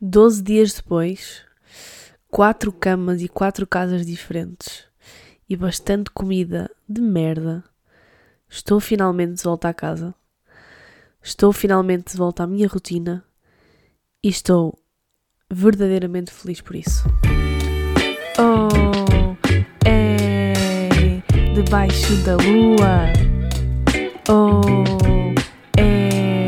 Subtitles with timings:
[0.00, 1.42] 12 dias depois,
[2.28, 4.84] quatro camas e quatro casas diferentes
[5.48, 7.62] e bastante comida de merda,
[8.48, 10.14] estou finalmente de volta à casa.
[11.22, 13.24] Estou finalmente de volta à minha rotina
[14.22, 14.78] e estou
[15.50, 17.04] verdadeiramente feliz por isso.
[18.38, 19.36] Oh,
[19.86, 21.22] é
[21.54, 23.12] debaixo da lua.
[24.28, 24.60] Oh,
[25.78, 26.44] é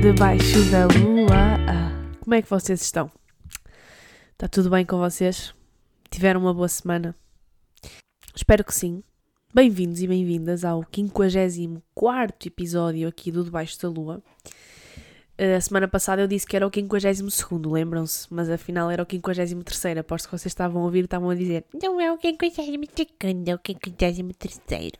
[0.00, 1.61] debaixo da lua.
[2.32, 3.10] Como é que vocês estão?
[4.32, 5.52] Está tudo bem com vocês?
[6.10, 7.14] Tiveram uma boa semana?
[8.34, 9.02] Espero que sim.
[9.52, 14.22] Bem-vindos e bem-vindas ao 54 episódio aqui do Debaixo da Lua.
[15.36, 18.26] A semana passada eu disse que era o 52, lembram-se?
[18.30, 19.98] Mas afinal era o 53.
[19.98, 22.58] Aposto que vocês estavam a ouvir e estavam a dizer: Não é o 52,
[23.46, 24.92] é o 53.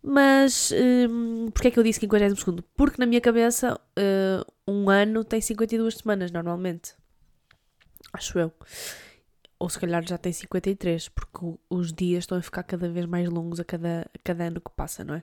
[0.00, 0.72] Mas
[1.10, 2.62] um, porquê é que eu disse 52?
[2.76, 6.94] Porque na minha cabeça uh, um ano tem 52 semanas normalmente.
[8.12, 8.52] Acho eu
[9.62, 13.28] ou se calhar já tem 53, porque os dias estão a ficar cada vez mais
[13.28, 15.22] longos a cada, a cada ano que passa, não é?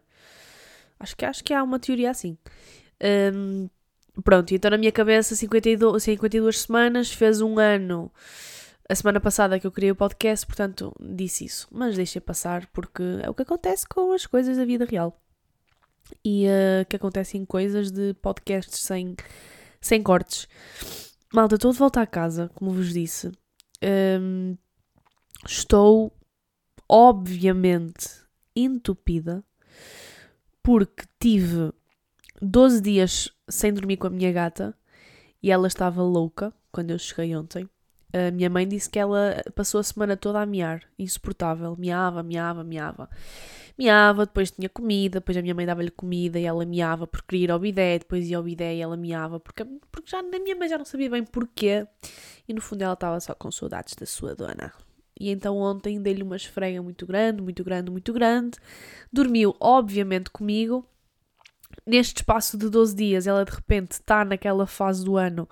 [0.98, 2.38] Acho que, acho que há uma teoria assim.
[3.34, 3.70] Um,
[4.24, 8.10] pronto, então na minha cabeça 52, 52 semanas, fez um ano
[8.88, 11.68] a semana passada que eu criei o podcast, portanto disse isso.
[11.70, 15.20] Mas deixei passar porque é o que acontece com as coisas da vida real.
[16.24, 19.16] E uh, que acontecem coisas de podcasts sem,
[19.80, 20.48] sem cortes.
[21.34, 23.32] Malta, estou de volta à casa, como vos disse
[23.84, 24.58] um,
[25.46, 26.14] estou
[26.88, 28.10] obviamente
[28.56, 29.44] entupida
[30.62, 31.72] porque tive
[32.42, 34.76] 12 dias sem dormir com a minha gata
[35.42, 37.70] e ela estava louca quando eu cheguei ontem.
[38.12, 42.64] A minha mãe disse que ela passou a semana toda a miar, insuportável, miava, miava,
[42.64, 43.10] miava.
[43.80, 47.46] Miava, depois tinha comida, depois a minha mãe dava-lhe comida e ela miava porque queria
[47.46, 50.54] ir ao bidé, depois ia ao bidé e ela miava porque, porque já, a minha
[50.54, 51.88] mãe já não sabia bem porquê
[52.46, 54.74] e no fundo ela estava só com saudades da sua dona.
[55.18, 58.58] E então ontem dei-lhe uma esfrega muito grande, muito grande, muito grande.
[59.14, 60.86] Dormiu, obviamente, comigo.
[61.86, 65.48] Neste espaço de 12 dias, ela de repente está naquela fase do ano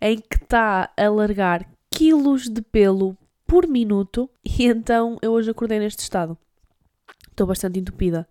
[0.00, 3.16] em que está a largar quilos de pelo
[3.48, 4.30] por minuto.
[4.44, 6.38] E então eu hoje acordei neste estado.
[7.38, 8.26] Estou bastante entupida.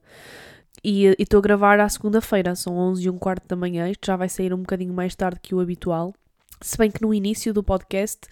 [0.83, 3.89] E estou a gravar à segunda-feira, são 11 e um quarto da manhã.
[3.89, 6.13] Isto já vai sair um bocadinho mais tarde que o habitual.
[6.59, 8.27] Se bem que no início do podcast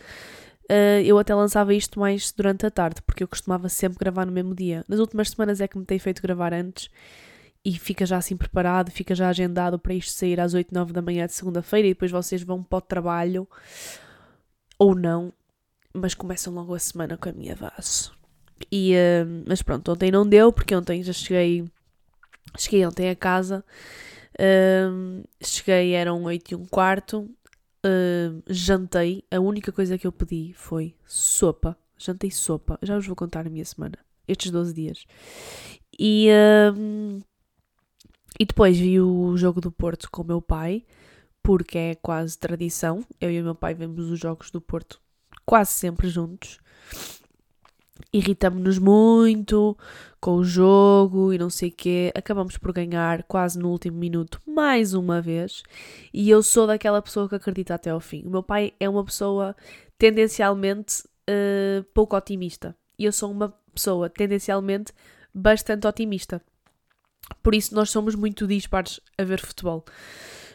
[0.70, 4.34] uh, eu até lançava isto mais durante a tarde, porque eu costumava sempre gravar no
[4.34, 4.84] mesmo dia.
[4.86, 6.90] Nas últimas semanas é que me tenho feito gravar antes
[7.64, 11.02] e fica já assim preparado, fica já agendado para isto sair às 8, 9 da
[11.02, 13.48] manhã de segunda-feira e depois vocês vão para o trabalho
[14.78, 15.32] ou não,
[15.94, 18.12] mas começam logo a semana com a minha voz.
[18.72, 21.66] E, uh, mas pronto, ontem não deu, porque ontem já cheguei,
[22.58, 23.64] cheguei ontem a casa,
[24.40, 27.30] uh, cheguei, eram 8 e um quarto,
[27.86, 31.78] uh, jantei, a única coisa que eu pedi foi sopa.
[31.98, 32.78] Jantei sopa.
[32.82, 35.06] Já vos vou contar a minha semana, estes 12 dias.
[35.98, 36.28] E,
[38.38, 40.84] e depois vi o jogo do Porto com o meu pai,
[41.42, 43.02] porque é quase tradição.
[43.22, 45.00] Eu e o meu pai vemos os jogos do Porto
[45.46, 46.60] quase sempre juntos
[48.12, 49.78] irritamos-nos muito
[50.20, 52.12] com o jogo e não sei o quê.
[52.16, 55.64] Acabamos por ganhar quase no último minuto mais uma vez.
[56.14, 58.24] E eu sou daquela pessoa que acredita até ao fim.
[58.26, 59.56] O meu pai é uma pessoa
[59.98, 62.76] tendencialmente uh, pouco otimista.
[62.98, 64.94] E eu sou uma pessoa tendencialmente
[65.34, 66.42] bastante otimista.
[67.44, 69.84] Por isso nós somos muito dispares a ver futebol.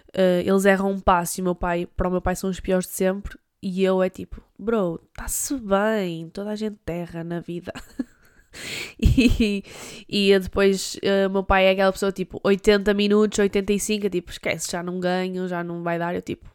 [0.09, 2.87] Uh, eles erram um passo e meu pai, para o meu pai são os piores
[2.87, 7.73] de sempre e eu é tipo, bro, está-se bem, toda a gente terra na vida.
[8.99, 9.63] e,
[10.09, 14.83] e depois uh, meu pai é aquela pessoa tipo 80 minutos, 85, tipo, esquece, já
[14.83, 16.15] não ganho, já não vai dar.
[16.15, 16.49] Eu tipo,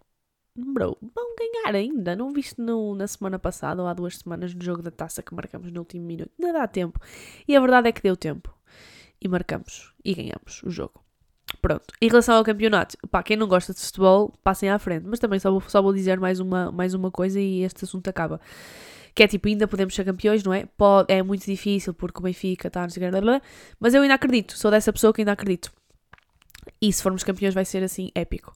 [0.58, 2.16] bro, vão ganhar ainda.
[2.16, 5.36] Não viste no, na semana passada ou há duas semanas no jogo da taça que
[5.36, 6.32] marcamos no último minuto?
[6.40, 7.00] Não dá tempo.
[7.48, 8.54] E a verdade é que deu tempo.
[9.22, 11.05] E marcamos e ganhamos o jogo.
[11.62, 15.06] Pronto, em relação ao campeonato, pá, quem não gosta de futebol, passem à frente.
[15.06, 18.08] Mas também só vou, só vou dizer mais uma, mais uma coisa e este assunto
[18.08, 18.40] acaba.
[19.14, 20.66] Que é tipo, ainda podemos ser campeões, não é?
[20.78, 23.42] Pode, é muito difícil porque o Benfica está, blá, blá,
[23.80, 25.72] mas eu ainda acredito, sou dessa pessoa que ainda acredito.
[26.82, 28.54] E se formos campeões vai ser assim épico.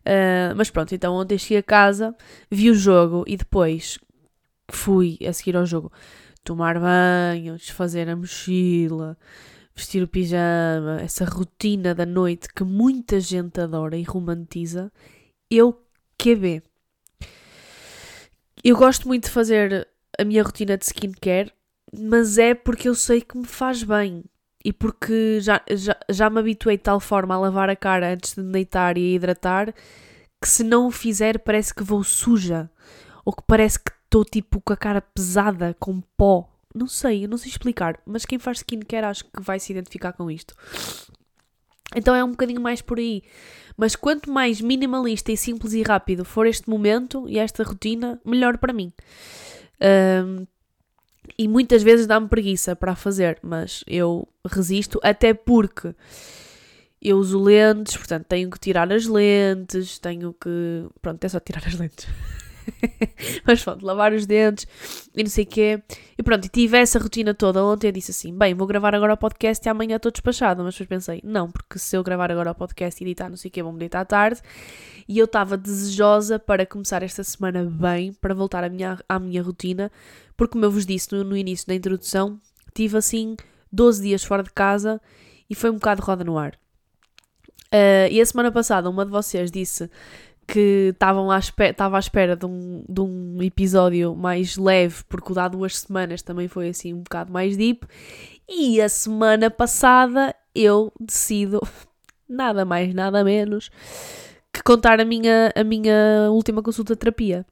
[0.00, 2.14] Uh, mas pronto, então ontem cheguei a casa,
[2.50, 3.98] vi o jogo e depois
[4.70, 5.90] fui a seguir ao jogo
[6.44, 9.18] tomar banho, desfazer a mochila,
[9.76, 14.90] vestir o pijama, essa rotina da noite que muita gente adora e romantiza,
[15.50, 15.78] eu
[16.18, 16.62] QB.
[18.64, 19.86] Eu gosto muito de fazer
[20.18, 21.52] a minha rotina de skincare,
[21.92, 24.24] mas é porque eu sei que me faz bem
[24.64, 28.34] e porque já, já, já me habituei de tal forma a lavar a cara antes
[28.34, 29.74] de deitar e a hidratar
[30.40, 32.70] que se não o fizer parece que vou suja.
[33.24, 36.48] Ou que parece que estou tipo com a cara pesada, com pó.
[36.76, 37.98] Não sei, eu não sei explicar.
[38.04, 40.54] Mas quem faz skincare acho que vai se identificar com isto.
[41.94, 43.22] Então é um bocadinho mais por aí.
[43.78, 48.58] Mas quanto mais minimalista e simples e rápido for este momento e esta rotina, melhor
[48.58, 48.92] para mim.
[49.80, 50.46] Um,
[51.38, 55.94] e muitas vezes dá-me preguiça para fazer, mas eu resisto, até porque
[57.00, 60.86] eu uso lentes, portanto tenho que tirar as lentes, tenho que.
[61.00, 62.06] Pronto, é só tirar as lentes.
[63.44, 64.66] Mas pronto, lavar os dentes
[65.14, 65.82] e não sei o quê.
[66.18, 67.88] E pronto, e tive essa rotina toda ontem.
[67.88, 70.62] Eu disse assim: bem, vou gravar agora o podcast e amanhã estou despachada.
[70.62, 73.48] Mas depois pensei: não, porque se eu gravar agora o podcast e editar não sei
[73.48, 74.40] o quê, vou-me deitar à tarde.
[75.08, 79.42] E eu estava desejosa para começar esta semana bem, para voltar à minha, à minha
[79.42, 79.90] rotina,
[80.36, 82.40] porque, como eu vos disse no, no início da introdução,
[82.74, 83.36] tive assim
[83.72, 85.00] 12 dias fora de casa
[85.48, 86.58] e foi um bocado roda no ar.
[87.66, 89.90] Uh, e a semana passada, uma de vocês disse
[90.46, 95.32] que estavam à espera, estava à espera de um, de um episódio mais leve, porque
[95.32, 97.86] o da duas semanas também foi assim um bocado mais deep.
[98.48, 101.60] E a semana passada eu decido,
[102.28, 103.70] nada mais, nada menos,
[104.52, 107.44] que contar a minha, a minha última consulta de terapia.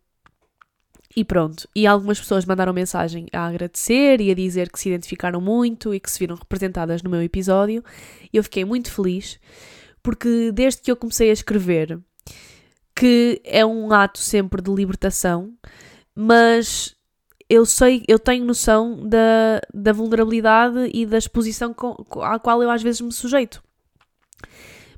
[1.16, 1.68] E pronto.
[1.74, 6.00] E algumas pessoas mandaram mensagem a agradecer e a dizer que se identificaram muito e
[6.00, 7.84] que se viram representadas no meu episódio.
[8.32, 9.38] Eu fiquei muito feliz,
[10.02, 12.00] porque desde que eu comecei a escrever
[12.94, 15.52] que é um ato sempre de libertação,
[16.14, 16.94] mas
[17.48, 22.70] eu sei, eu tenho noção da, da vulnerabilidade e da exposição com, à qual eu
[22.70, 23.62] às vezes me sujeito.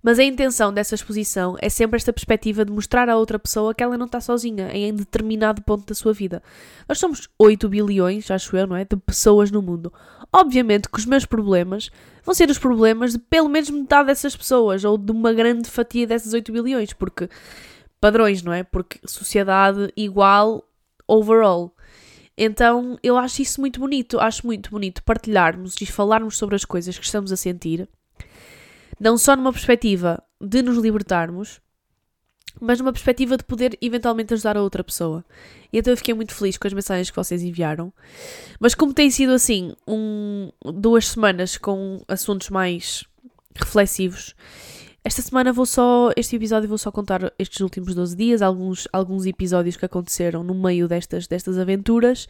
[0.03, 3.83] Mas a intenção dessa exposição é sempre esta perspectiva de mostrar à outra pessoa que
[3.83, 6.41] ela não está sozinha em determinado ponto da sua vida.
[6.89, 8.85] Nós somos 8 bilhões, acho eu, não é?
[8.85, 9.93] De pessoas no mundo.
[10.33, 11.91] Obviamente que os meus problemas
[12.25, 16.07] vão ser os problemas de pelo menos metade dessas pessoas, ou de uma grande fatia
[16.07, 17.29] dessas 8 bilhões, porque
[18.01, 18.63] padrões, não é?
[18.63, 20.65] Porque sociedade igual
[21.07, 21.75] overall.
[22.37, 26.99] Então eu acho isso muito bonito, acho muito bonito partilharmos e falarmos sobre as coisas
[26.99, 27.89] que estamos a sentir,
[29.01, 31.61] não só numa perspectiva de nos libertarmos,
[32.61, 35.25] mas numa perspectiva de poder eventualmente ajudar a outra pessoa.
[35.73, 37.93] E então eu fiquei muito feliz com as mensagens que vocês enviaram.
[38.61, 43.05] Mas como tem sido assim, um, duas semanas com assuntos mais
[43.55, 44.35] reflexivos
[45.07, 49.25] esta semana vou só, este episódio vou só contar estes últimos 12 dias, alguns, alguns
[49.25, 52.29] episódios que aconteceram no meio destas, destas aventuras.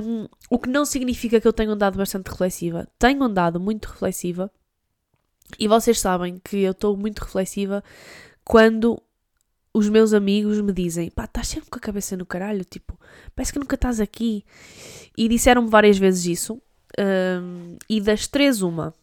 [0.00, 2.86] Um, o que não significa que eu tenha andado bastante reflexiva.
[2.96, 4.48] Tenho andado muito reflexiva
[5.58, 7.82] e vocês sabem que eu estou muito reflexiva
[8.44, 9.02] quando
[9.72, 12.96] os meus amigos me dizem pá, estás sempre com a cabeça no caralho, tipo,
[13.34, 14.44] parece que nunca estás aqui.
[15.18, 16.62] E disseram-me várias vezes isso.
[16.96, 18.94] Um, e das três, uma.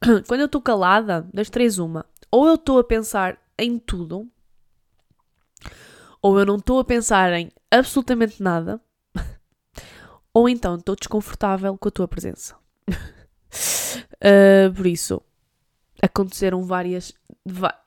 [0.26, 4.28] Quando eu estou calada, das três, uma ou eu estou a pensar em tudo,
[6.22, 8.80] ou eu não estou a pensar em absolutamente nada,
[10.32, 12.56] ou então estou desconfortável com a tua presença.
[12.88, 15.20] uh, por isso,
[16.00, 17.12] aconteceram várias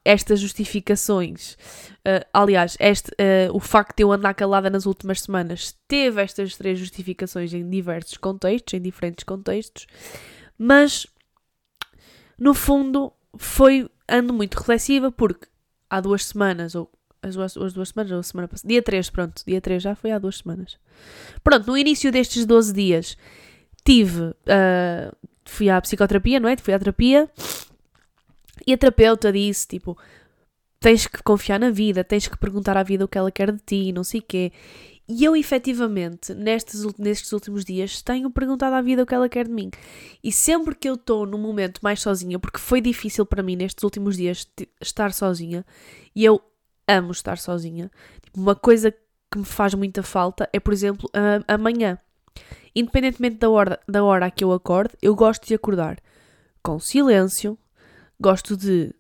[0.04, 1.54] estas justificações.
[2.00, 6.57] Uh, aliás, este, uh, o facto de eu andar calada nas últimas semanas teve estas
[6.57, 9.88] três justificações em diversos contextos, em diferentes contextos,
[10.57, 11.07] mas
[12.44, 15.48] no fundo foi ando muito reflexiva porque
[15.90, 16.92] há duas semanas, ou
[17.22, 19.95] as duas, as duas semanas, ou a semana passada, dia 3, pronto, dia 3 já
[19.95, 20.77] foi há duas semanas.
[21.41, 23.18] Pronto, no início destes 12 dias
[23.86, 25.15] tive, uh,
[25.46, 26.58] fui à psicoterapia, não é?
[26.58, 27.29] Fui à terapia
[28.68, 29.98] e a terapeuta disse, tipo,
[30.82, 33.60] tens que confiar na vida, tens que perguntar à vida o que ela quer de
[33.60, 34.51] ti, não sei o quê.
[35.15, 39.46] E eu, efetivamente, nestes, nestes últimos dias, tenho perguntado à vida o que ela quer
[39.46, 39.70] de mim.
[40.24, 43.84] E sempre que eu estou num momento mais sozinha, porque foi difícil para mim nestes
[43.84, 44.48] últimos dias
[44.82, 45.63] estar sozinha,
[46.15, 46.41] e eu
[46.88, 47.91] amo estar sozinha,
[48.24, 51.08] tipo, uma coisa que me faz muita falta é, por exemplo,
[51.48, 52.00] amanhã.
[52.75, 56.00] Independentemente da hora, da hora a que eu acorde, eu gosto de acordar
[56.63, 57.55] com silêncio,
[58.20, 58.91] gosto de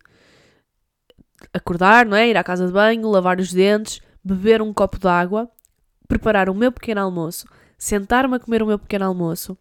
[1.51, 2.29] acordar, não é?
[2.29, 5.49] Ir à casa de banho, lavar os dentes, beber um copo de água
[6.13, 9.57] preparar o meu pequeno almoço, sentar-me a comer o meu pequeno almoço,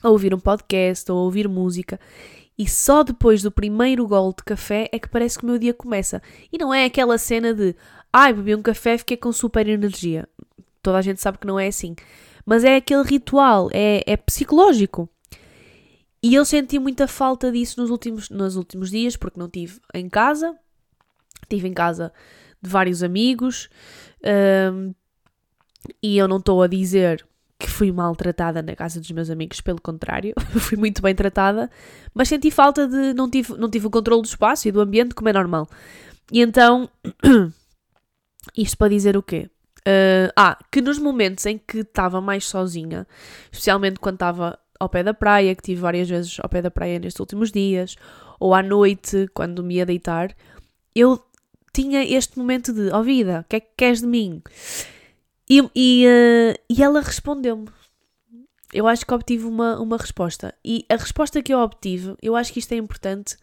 [0.00, 1.98] a ouvir um podcast ou a ouvir música.
[2.56, 5.74] E só depois do primeiro gol de café é que parece que o meu dia
[5.74, 6.22] começa.
[6.52, 7.74] E não é aquela cena de
[8.12, 10.28] ai, bebi um café, fiquei com super energia.
[10.80, 11.96] Toda a gente sabe que não é assim.
[12.46, 15.08] Mas é aquele ritual, é, é psicológico.
[16.22, 20.08] E eu senti muita falta disso nos últimos, nos últimos dias, porque não tive em
[20.08, 20.56] casa.
[21.42, 22.12] Estive em casa
[22.62, 23.68] de vários amigos.
[24.72, 24.94] Um,
[26.02, 27.24] e eu não estou a dizer
[27.58, 31.70] que fui maltratada na casa dos meus amigos, pelo contrário, fui muito bem tratada,
[32.14, 33.14] mas senti falta de.
[33.14, 35.68] Não tive, não tive o controle do espaço e do ambiente, como é normal.
[36.32, 36.88] E então
[38.56, 39.48] Isto para dizer o quê?
[39.80, 43.06] Uh, ah, que nos momentos em que estava mais sozinha,
[43.50, 46.98] especialmente quando estava ao pé da praia, que tive várias vezes ao pé da praia
[46.98, 47.96] nestes últimos dias,
[48.38, 50.34] ou à noite, quando me ia deitar,
[50.94, 51.22] eu
[51.72, 54.42] tinha este momento de: Ó oh vida, o que é que queres de mim?
[55.48, 57.68] E, e, uh, e ela respondeu-me.
[58.72, 60.54] Eu acho que obtive uma, uma resposta.
[60.64, 63.36] E a resposta que eu obtive, eu acho que isto é importante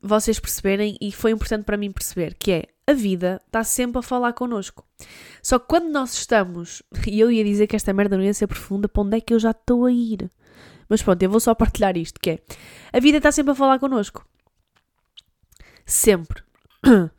[0.00, 4.02] vocês perceberem e foi importante para mim perceber, que é a vida está sempre a
[4.02, 4.86] falar connosco.
[5.42, 8.46] Só que quando nós estamos, e eu ia dizer que esta merda não ia ser
[8.46, 10.30] profunda, para onde é que eu já estou a ir?
[10.88, 12.38] Mas pronto, eu vou só partilhar isto, que é,
[12.92, 14.24] a vida está sempre a falar connosco.
[15.84, 16.42] Sempre.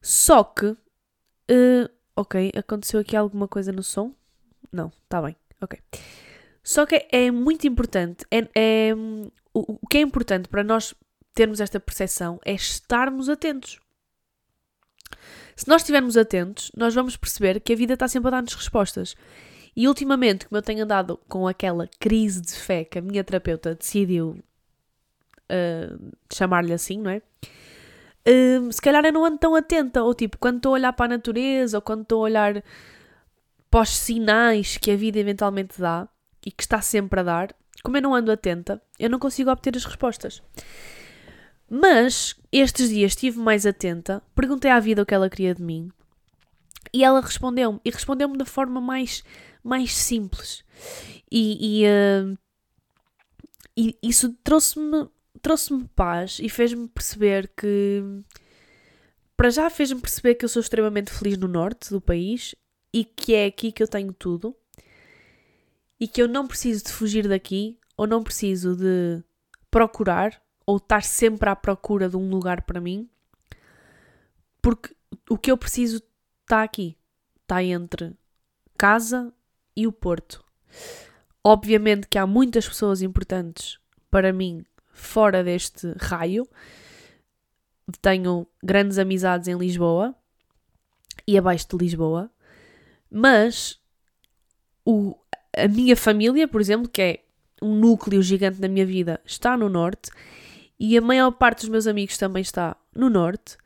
[0.00, 4.12] Só que, uh, ok, aconteceu aqui alguma coisa no som?
[4.70, 5.78] Não, está bem, ok.
[6.62, 8.94] Só que é muito importante, é, é
[9.52, 10.94] o, o que é importante para nós
[11.34, 13.80] termos esta percepção é estarmos atentos.
[15.56, 19.14] Se nós estivermos atentos, nós vamos perceber que a vida está sempre a dar-nos respostas.
[19.74, 23.74] E ultimamente, como eu tenho andado com aquela crise de fé que a minha terapeuta
[23.74, 24.38] decidiu
[25.50, 27.22] uh, chamar-lhe assim, não é?
[28.26, 31.06] Uh, se calhar eu não ando tão atenta, ou tipo, quando estou a olhar para
[31.06, 32.62] a natureza, ou quando estou a olhar
[33.70, 36.08] para os sinais que a vida eventualmente dá
[36.44, 39.76] e que está sempre a dar, como eu não ando atenta, eu não consigo obter
[39.76, 40.42] as respostas.
[41.68, 45.90] Mas estes dias estive mais atenta, perguntei à vida o que ela queria de mim
[46.92, 47.80] e ela respondeu-me.
[47.84, 49.24] E respondeu-me da forma mais,
[49.64, 50.62] mais simples.
[51.30, 52.38] E, e, uh,
[53.76, 55.08] e isso trouxe-me
[55.42, 58.02] trouxe-me paz e fez-me perceber que.
[59.36, 62.54] Para já fez-me perceber que eu sou extremamente feliz no norte do país
[62.92, 64.54] e que é aqui que eu tenho tudo
[65.98, 69.22] e que eu não preciso de fugir daqui ou não preciso de
[69.70, 73.08] procurar ou estar sempre à procura de um lugar para mim,
[74.60, 74.94] porque
[75.28, 76.02] o que eu preciso
[76.42, 76.96] está aqui,
[77.40, 78.14] está entre
[78.76, 79.32] casa
[79.76, 80.44] e o Porto.
[81.42, 83.78] Obviamente que há muitas pessoas importantes
[84.10, 86.46] para mim fora deste raio.
[88.00, 90.14] Tenho grandes amizades em Lisboa
[91.26, 92.30] e abaixo de Lisboa,
[93.10, 93.78] mas
[94.84, 95.16] o,
[95.56, 97.24] a minha família, por exemplo, que é
[97.60, 100.10] um núcleo gigante da minha vida, está no norte
[100.78, 103.56] e a maior parte dos meus amigos também está no norte.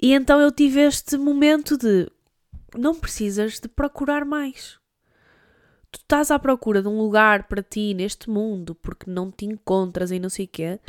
[0.00, 2.10] E então eu tive este momento de
[2.74, 4.79] não precisas de procurar mais.
[5.92, 10.10] Tu estás à procura de um lugar para ti neste mundo porque não te encontras
[10.10, 10.80] e não sei o quê.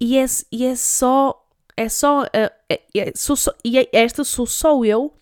[0.00, 1.46] E é, e é só.
[1.76, 2.24] É só.
[2.32, 5.12] É, é, sou só e é, esta sou só eu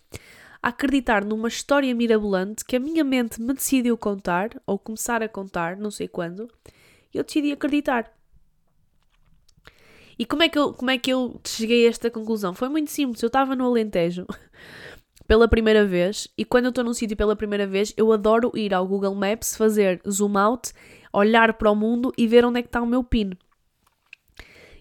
[0.61, 5.29] a acreditar numa história mirabolante que a minha mente me decidiu contar, ou começar a
[5.29, 6.49] contar, não sei quando,
[7.13, 8.11] e eu decidi acreditar.
[10.17, 12.53] E como é, que eu, como é que eu cheguei a esta conclusão?
[12.53, 13.23] Foi muito simples.
[13.23, 14.27] Eu estava no Alentejo
[15.29, 18.73] pela primeira vez e quando eu estou num sítio pela primeira vez, eu adoro ir
[18.73, 20.73] ao Google Maps, fazer zoom out,
[21.13, 23.33] olhar para o mundo e ver onde é que está o meu pin.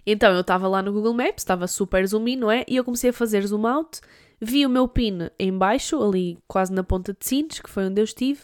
[0.07, 2.64] Então eu estava lá no Google Maps, estava super zoom in, não é?
[2.67, 4.00] E eu comecei a fazer zoom out,
[4.40, 8.00] vi o meu pin em baixo, ali quase na ponta de Sines, que foi onde
[8.00, 8.40] eu estive.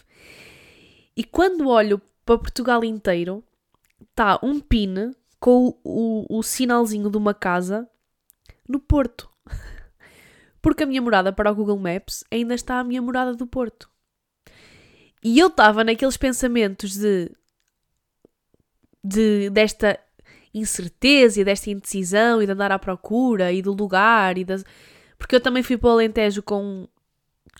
[1.16, 3.42] E quando olho para Portugal inteiro,
[4.10, 7.88] está um pin com o, o, o sinalzinho de uma casa
[8.68, 9.30] no Porto.
[10.64, 13.86] Porque a minha morada para o Google Maps ainda está a minha morada do Porto.
[15.22, 17.30] E eu estava naqueles pensamentos de,
[19.04, 20.00] de desta
[20.54, 24.64] incerteza e desta indecisão e de andar à procura e do lugar e das...
[25.18, 26.88] porque eu também fui para o Alentejo com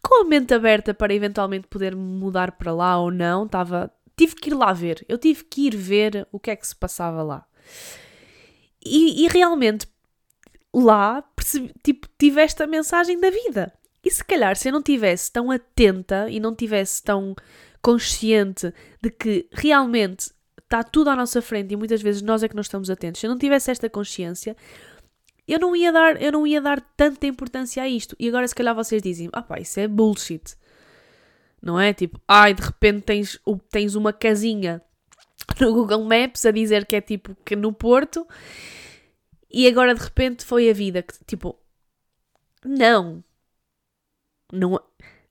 [0.02, 4.48] com a mente aberta para eventualmente poder mudar para lá ou não, estava tive que
[4.48, 5.04] ir lá ver.
[5.06, 7.46] Eu tive que ir ver o que é que se passava lá.
[8.82, 9.86] E, e realmente
[10.74, 13.72] lá percebi, tipo, tive esta mensagem da vida.
[14.02, 17.34] E se calhar se eu não tivesse tão atenta e não tivesse tão
[17.82, 18.72] consciente
[19.02, 20.30] de que realmente
[20.62, 23.26] está tudo à nossa frente e muitas vezes nós é que não estamos atentos, se
[23.26, 24.56] eu não tivesse esta consciência,
[25.46, 28.16] eu não ia dar, eu não ia dar tanta importância a isto.
[28.18, 30.56] E agora se calhar vocês dizem, ah pá, isso é bullshit.
[31.60, 31.92] Não é?
[31.92, 33.38] Tipo, ai, de repente tens,
[33.70, 34.82] tens uma casinha
[35.60, 38.26] no Google Maps a dizer que é tipo que no Porto
[39.54, 41.56] e agora de repente foi a vida que tipo
[42.64, 43.22] não.
[44.52, 44.80] Não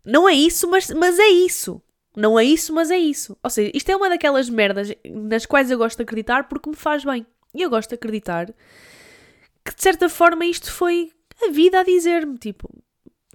[0.05, 1.81] não é isso mas mas é isso.
[2.15, 3.37] Não é isso mas é isso.
[3.43, 6.75] Ou seja isto é uma daquelas merdas nas quais eu gosto de acreditar porque me
[6.75, 7.27] faz bem.
[7.53, 8.47] E eu gosto de acreditar
[9.65, 11.11] que de certa forma isto foi
[11.45, 12.69] a vida a dizer-me tipo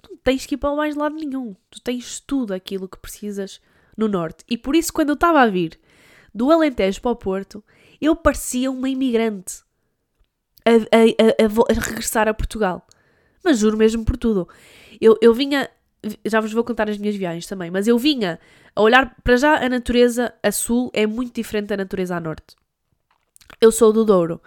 [0.09, 1.55] não tens que ir para mais lado nenhum.
[1.69, 3.61] Tu tens tudo aquilo que precisas
[3.95, 4.43] no norte.
[4.49, 5.79] E por isso quando eu estava a vir
[6.33, 7.63] do Alentejo para o Porto,
[8.01, 9.68] eu parecia uma imigrante
[10.65, 12.85] a, a, a, a regressar a Portugal.
[13.43, 14.47] Mas juro mesmo por tudo.
[14.99, 15.69] Eu, eu vinha,
[16.25, 18.39] já vos vou contar as minhas viagens também, mas eu vinha
[18.75, 22.55] a olhar para já a natureza a sul é muito diferente da natureza a norte.
[23.59, 24.41] Eu sou do Douro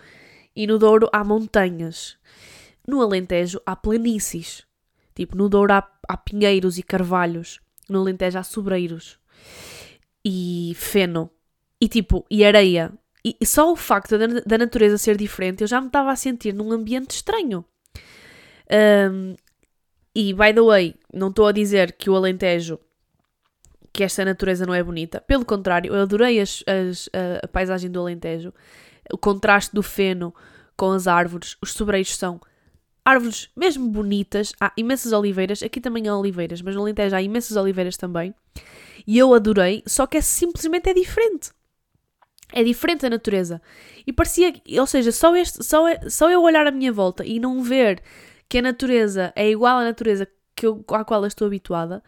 [0.54, 2.16] e no Douro há montanhas.
[2.86, 4.64] No Alentejo há planícies.
[5.14, 7.60] Tipo, no Douro há, há pinheiros e carvalhos.
[7.88, 9.18] No Alentejo há sobreiros.
[10.24, 11.30] E feno.
[11.80, 12.92] E tipo, e areia.
[13.24, 16.52] E só o facto da, da natureza ser diferente, eu já me estava a sentir
[16.52, 17.64] num ambiente estranho.
[19.10, 19.36] Um,
[20.14, 22.78] e, by the way, não estou a dizer que o Alentejo,
[23.92, 25.20] que esta natureza não é bonita.
[25.20, 28.52] Pelo contrário, eu adorei as, as, a, a paisagem do Alentejo.
[29.12, 30.34] O contraste do feno
[30.76, 31.56] com as árvores.
[31.62, 32.40] Os sobreiros são
[33.04, 34.52] árvores mesmo bonitas.
[34.60, 35.62] Há imensas oliveiras.
[35.62, 38.34] Aqui também há oliveiras, mas no Alentejo há imensas oliveiras também.
[39.06, 41.50] E eu adorei, só que é simplesmente é diferente.
[42.52, 43.60] É diferente da natureza.
[44.06, 47.62] E parecia, ou seja, só, este, só, só eu olhar à minha volta e não
[47.62, 48.02] ver
[48.48, 52.02] que a natureza é igual à natureza que eu, à qual eu estou habituada,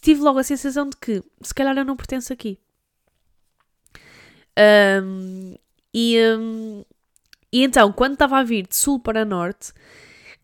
[0.00, 2.58] tive logo a sensação de que se calhar eu não pertenço aqui.
[5.02, 5.54] Um,
[5.92, 6.84] e, um,
[7.52, 9.72] e então, quando estava a vir de sul para norte,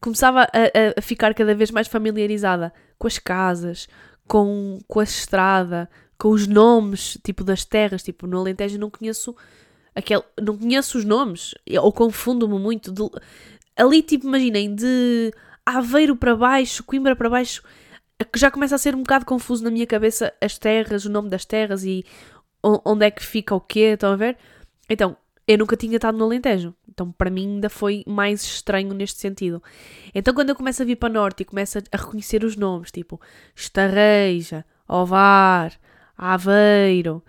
[0.00, 3.88] começava a, a, a, ficar cada vez mais familiarizada com as casas,
[4.26, 8.02] com, com a estrada, com os nomes, tipo, das terras.
[8.02, 9.34] Tipo, no Alentejo não conheço
[9.94, 12.92] aquele, não conheço os nomes, ou confundo-me muito.
[12.92, 13.02] De,
[13.76, 15.32] ali, tipo, imaginem, de
[15.64, 17.62] Aveiro para baixo, Coimbra para baixo,
[18.32, 21.28] que já começa a ser um bocado confuso na minha cabeça as terras, o nome
[21.28, 22.04] das terras e
[22.62, 24.38] onde é que fica o quê, estão a ver?
[24.88, 25.16] Então,
[25.46, 26.74] eu nunca tinha estado no Alentejo.
[26.88, 29.62] Então, para mim, ainda foi mais estranho neste sentido.
[30.14, 33.20] Então, quando eu começo a vir para Norte e começo a reconhecer os nomes, tipo
[33.54, 35.72] Estarreja, Ovar,
[36.16, 37.22] Aveiro,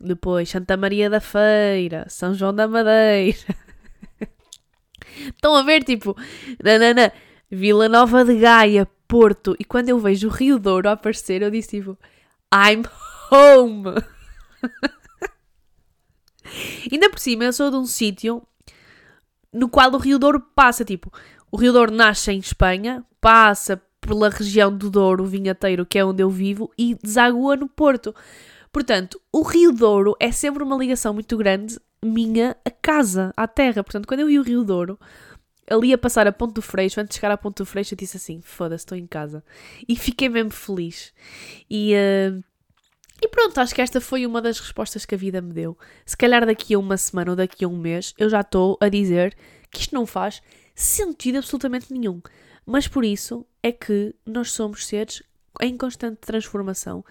[0.00, 3.38] depois Santa Maria da Feira, São João da Madeira.
[5.34, 6.16] Estão a ver, tipo,
[6.62, 7.12] nanana,
[7.50, 9.56] Vila Nova de Gaia, Porto.
[9.58, 11.98] E quando eu vejo o Rio Douro aparecer, eu disse tipo,
[12.52, 12.82] I'm
[13.30, 13.94] home.
[16.90, 18.46] Ainda por cima, eu sou de um sítio
[19.52, 21.10] no qual o Rio Douro passa, tipo,
[21.50, 26.22] o Rio Douro nasce em Espanha, passa pela região do Douro, Vinhateiro, que é onde
[26.22, 28.14] eu vivo, e desagua no Porto.
[28.72, 33.82] Portanto, o Rio Douro é sempre uma ligação muito grande minha a casa, à terra.
[33.82, 34.98] Portanto, quando eu vi o Rio Douro,
[35.68, 37.98] ali a passar a Ponto do Freixo, antes de chegar a Ponto do Freixo, eu
[37.98, 39.44] disse assim: foda-se, estou em casa.
[39.88, 41.12] E fiquei mesmo feliz.
[41.70, 42.42] E, uh,
[43.22, 45.76] e pronto, acho que esta foi uma das respostas que a vida me deu.
[46.04, 48.88] Se calhar daqui a uma semana ou daqui a um mês, eu já estou a
[48.88, 49.36] dizer
[49.70, 50.42] que isto não faz
[50.74, 52.20] sentido absolutamente nenhum.
[52.66, 55.22] Mas por isso é que nós somos seres
[55.62, 57.04] em constante transformação.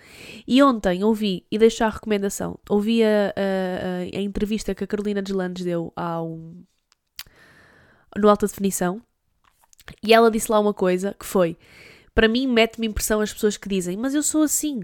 [0.45, 5.21] E ontem ouvi, e deixo a recomendação, ouvi a, a, a, entrevista que a Carolina
[5.21, 6.37] Deslandes deu ao,
[8.17, 9.01] no Alta Definição,
[10.03, 11.57] e ela disse lá uma coisa que foi:
[12.13, 14.81] para mim, mete-me impressão as pessoas que dizem, mas eu sou assim.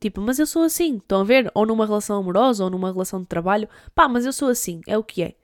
[0.00, 0.98] Tipo, mas eu sou assim.
[0.98, 1.50] Estão a ver?
[1.54, 3.68] Ou numa relação amorosa, ou numa relação de trabalho.
[3.94, 4.80] Pá, mas eu sou assim.
[4.86, 5.34] É o que é.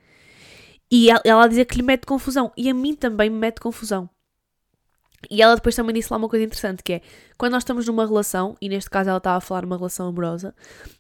[0.91, 2.53] E ela, ela dizia que lhe mete confusão.
[2.57, 4.09] E a mim também me mete confusão.
[5.31, 7.01] E ela depois também disse lá uma coisa interessante que é
[7.37, 10.55] quando nós estamos numa relação, e neste caso ela estava a falar uma relação amorosa,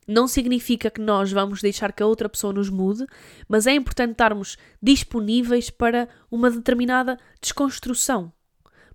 [0.06, 3.06] não significa que nós vamos deixar que a outra pessoa nos mude,
[3.48, 8.32] mas é importante estarmos disponíveis para uma determinada desconstrução.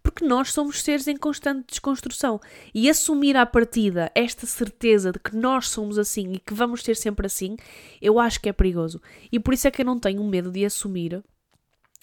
[0.02, 2.40] Porque nós somos seres em constante desconstrução.
[2.74, 6.96] E assumir à partida esta certeza de que nós somos assim e que vamos ser
[6.96, 7.58] sempre assim,
[8.02, 9.02] eu acho que é perigoso.
[9.32, 11.22] E por isso é que eu não tenho medo de assumir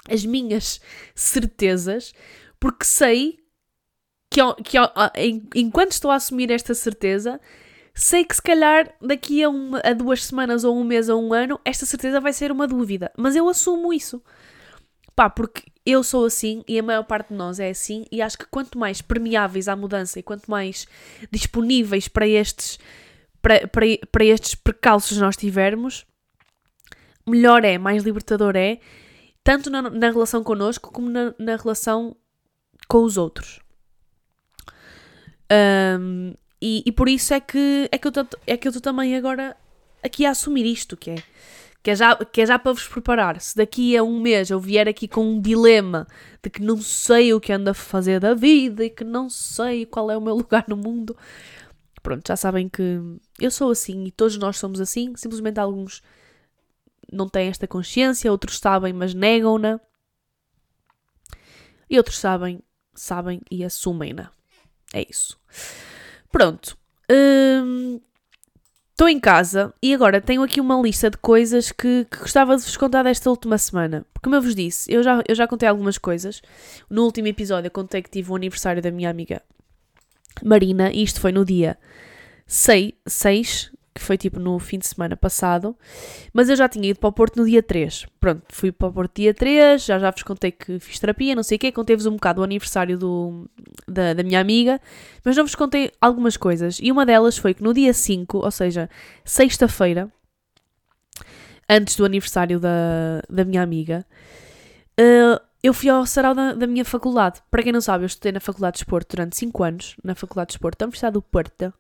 [0.09, 0.81] as minhas
[1.15, 2.12] certezas,
[2.59, 3.38] porque sei
[4.31, 4.79] que, que
[5.55, 7.40] enquanto estou a assumir esta certeza,
[7.95, 11.33] sei que se calhar daqui a, uma, a duas semanas ou um mês ou um
[11.33, 13.11] ano, esta certeza vai ser uma dúvida.
[13.16, 14.23] Mas eu assumo isso.
[15.14, 18.37] Pá, porque eu sou assim e a maior parte de nós é assim, e acho
[18.37, 20.87] que quanto mais permeáveis à mudança e quanto mais
[21.31, 22.79] disponíveis para estes,
[23.40, 26.05] para, para, para estes precalços nós tivermos,
[27.27, 28.79] melhor é, mais libertador é,
[29.42, 32.14] tanto na, na relação connosco como na, na relação
[32.88, 33.61] com os outros.
[35.51, 38.12] Um, e, e, por isso é que, é que eu
[38.46, 39.57] é estou também agora
[40.03, 41.22] aqui a assumir isto, que é,
[41.83, 43.40] que é, já, que é já para vos preparar.
[43.40, 46.07] Se daqui a um mês eu vier aqui com um dilema
[46.42, 49.87] de que não sei o que ando a fazer da vida e que não sei
[49.87, 51.16] qual é o meu lugar no mundo,
[52.03, 53.01] pronto, já sabem que
[53.38, 56.03] eu sou assim e todos nós somos assim, simplesmente alguns
[57.12, 59.81] não têm esta consciência, outros sabem, mas negam-na.
[61.88, 62.61] E outros sabem
[62.97, 64.31] sabem e assumem-na.
[64.93, 65.39] É isso.
[66.31, 66.77] Pronto.
[67.11, 68.01] Hum,
[68.97, 72.63] Estou em casa e agora tenho aqui uma lista de coisas que, que, gostava de
[72.63, 74.07] vos contar desta última semana.
[74.11, 76.41] Porque, como eu vos disse, eu já, eu já contei algumas coisas.
[76.89, 79.43] No último episódio, eu contei que tive o aniversário da minha amiga
[80.43, 81.77] Marina, e isto foi no dia
[82.47, 85.75] 6, 6 que foi tipo no fim de semana passado,
[86.31, 88.05] mas eu já tinha ido para o Porto no dia 3.
[88.21, 91.43] Pronto, fui para o Porto dia 3, já já vos contei que fiz terapia, não
[91.43, 93.49] sei o quê, contei-vos um bocado o aniversário do,
[93.89, 94.79] da, da minha amiga,
[95.25, 96.79] mas não vos contei algumas coisas.
[96.83, 98.91] E uma delas foi que no dia 5, ou seja,
[99.25, 100.13] sexta-feira,
[101.67, 104.05] antes do aniversário da, da minha amiga,
[105.01, 107.42] uh, eu fui ao sarau da, da, minha faculdade.
[107.50, 110.48] Para quem não sabe, eu estudei na Faculdade de Esporte durante 5 anos, na Faculdade
[110.48, 111.74] de Esporte da Universidade do Porto,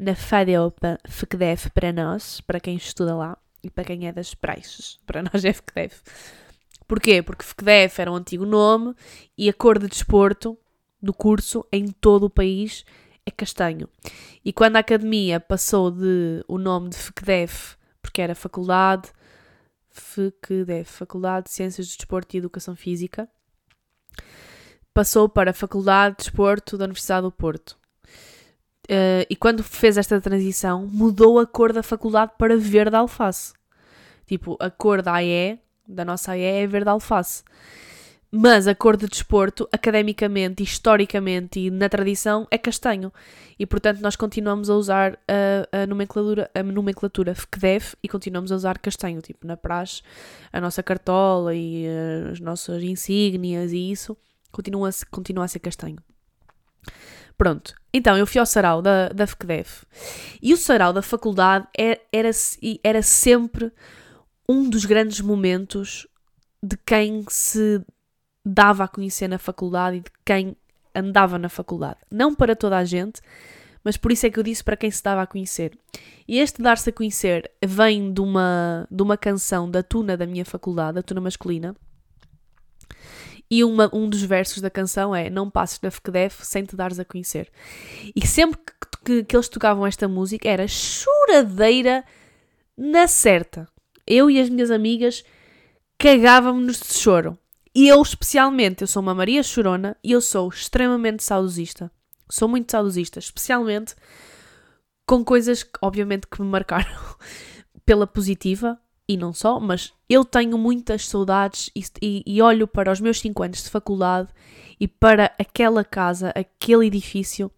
[0.00, 4.98] na FADEOPA, FECDEF para nós, para quem estuda lá, e para quem é das praixas,
[5.04, 6.00] para nós é FECDEF.
[6.88, 7.22] Porquê?
[7.22, 8.94] Porque FECDEF era um antigo nome
[9.36, 10.56] e a cor de desporto
[11.02, 12.86] do curso em todo o país
[13.26, 13.86] é castanho.
[14.42, 19.10] E quando a academia passou de o nome de FECDEF, porque era faculdade,
[20.00, 23.28] FECDEF, Faculdade de Ciências de Desporto e Educação Física,
[24.92, 27.76] passou para a Faculdade de Desporto da Universidade do Porto.
[28.84, 33.52] Uh, e quando fez esta transição, mudou a cor da faculdade para verde alface.
[34.26, 37.42] Tipo, a cor da AE, da nossa AE, é verde alface.
[38.30, 43.12] Mas a cor de desporto, academicamente, historicamente e na tradição, é castanho.
[43.58, 48.56] E portanto nós continuamos a usar a, a nomenclatura, a nomenclatura FECDEF e continuamos a
[48.56, 49.20] usar castanho.
[49.22, 50.02] Tipo, na praxe,
[50.52, 54.16] a nossa cartola e eh, as nossas insígnias e isso
[54.50, 55.98] continua continua a ser castanho.
[57.38, 59.84] Pronto, então eu fui ao sarau da, da FECDEF
[60.42, 62.30] e o sarau da faculdade era, é, era,
[62.82, 63.70] era sempre
[64.48, 66.06] um dos grandes momentos
[66.62, 67.84] de quem se
[68.48, 70.56] dava a conhecer na faculdade e de quem
[70.94, 71.98] andava na faculdade.
[72.08, 73.20] Não para toda a gente,
[73.82, 75.76] mas por isso é que eu disse para quem se dava a conhecer.
[76.28, 80.44] E este dar-se a conhecer vem de uma, de uma canção da tuna da minha
[80.44, 81.74] faculdade, a tuna masculina.
[83.50, 87.00] E uma, um dos versos da canção é Não passes na FECDEF sem te dares
[87.00, 87.50] a conhecer.
[88.14, 88.72] E sempre que,
[89.04, 92.04] que, que eles tocavam esta música era choradeira
[92.76, 93.68] na certa.
[94.06, 95.24] Eu e as minhas amigas
[95.98, 97.38] cagávamos de choro.
[97.76, 101.92] E eu, especialmente, eu sou uma Maria Chorona e eu sou extremamente saudosista.
[102.26, 103.94] Sou muito saudosista, especialmente
[105.06, 106.88] com coisas, que, obviamente, que me marcaram
[107.84, 112.90] pela positiva e não só, mas eu tenho muitas saudades e, e, e, olho para
[112.90, 114.30] os meus 5 anos de faculdade
[114.80, 117.50] e para aquela casa, aquele edifício,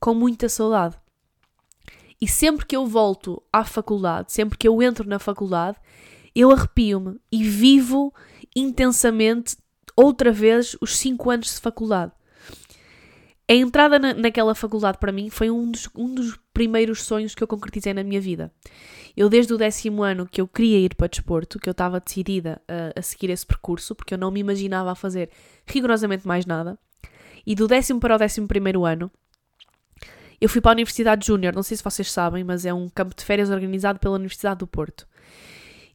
[0.00, 0.96] com muita saudade.
[2.20, 5.78] E sempre que eu volto à faculdade, sempre que eu entro na faculdade,
[6.34, 8.12] eu arrepio-me e vivo
[8.54, 9.56] intensamente
[9.96, 12.12] outra vez os 5 anos de faculdade.
[13.48, 17.42] A entrada na, naquela faculdade para mim foi um dos, um dos primeiros sonhos que
[17.42, 18.52] eu concretizei na minha vida.
[19.16, 22.62] Eu, desde o décimo ano que eu queria ir para desporto, que eu estava decidida
[22.66, 25.28] a, a seguir esse percurso, porque eu não me imaginava a fazer
[25.66, 26.78] rigorosamente mais nada,
[27.46, 29.10] e do décimo para o décimo primeiro ano,
[30.40, 33.14] eu fui para a Universidade Júnior, não sei se vocês sabem, mas é um campo
[33.14, 35.06] de férias organizado pela Universidade do Porto.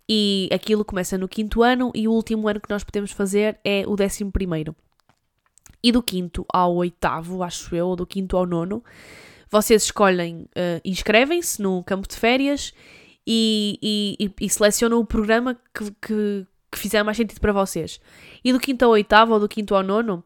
[0.09, 3.83] E aquilo começa no quinto ano e o último ano que nós podemos fazer é
[3.85, 4.75] o décimo primeiro.
[5.83, 8.83] E do quinto ao oitavo, acho eu, ou do quinto ao nono,
[9.49, 12.73] vocês escolhem, uh, inscrevem-se no campo de férias
[13.25, 17.99] e, e, e, selecionam o programa que, que, que fizer mais sentido para vocês.
[18.43, 20.23] E do quinto ao oitavo ou do quinto ao nono,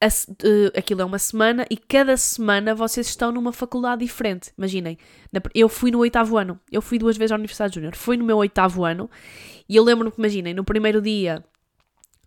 [0.00, 4.52] a, uh, aquilo é uma semana e cada semana vocês estão numa faculdade diferente.
[4.56, 4.98] Imaginem,
[5.32, 8.24] na, eu fui no oitavo ano, eu fui duas vezes à Universidade Júnior, fui no
[8.24, 9.10] meu oitavo ano
[9.68, 11.44] e eu lembro-me que, imaginem, no primeiro dia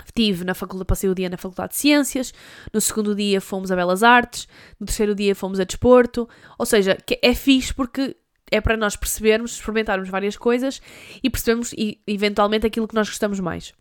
[0.06, 2.34] Estive na faculdade, passei o dia na Faculdade de Ciências,
[2.74, 4.48] no segundo dia fomos a Belas Artes,
[4.80, 6.28] no terceiro dia fomos a Desporto,
[6.58, 8.16] ou seja, é fixe porque
[8.50, 10.82] é para nós percebermos, experimentarmos várias coisas
[11.22, 11.74] e percebermos
[12.08, 13.74] eventualmente aquilo que nós gostamos mais.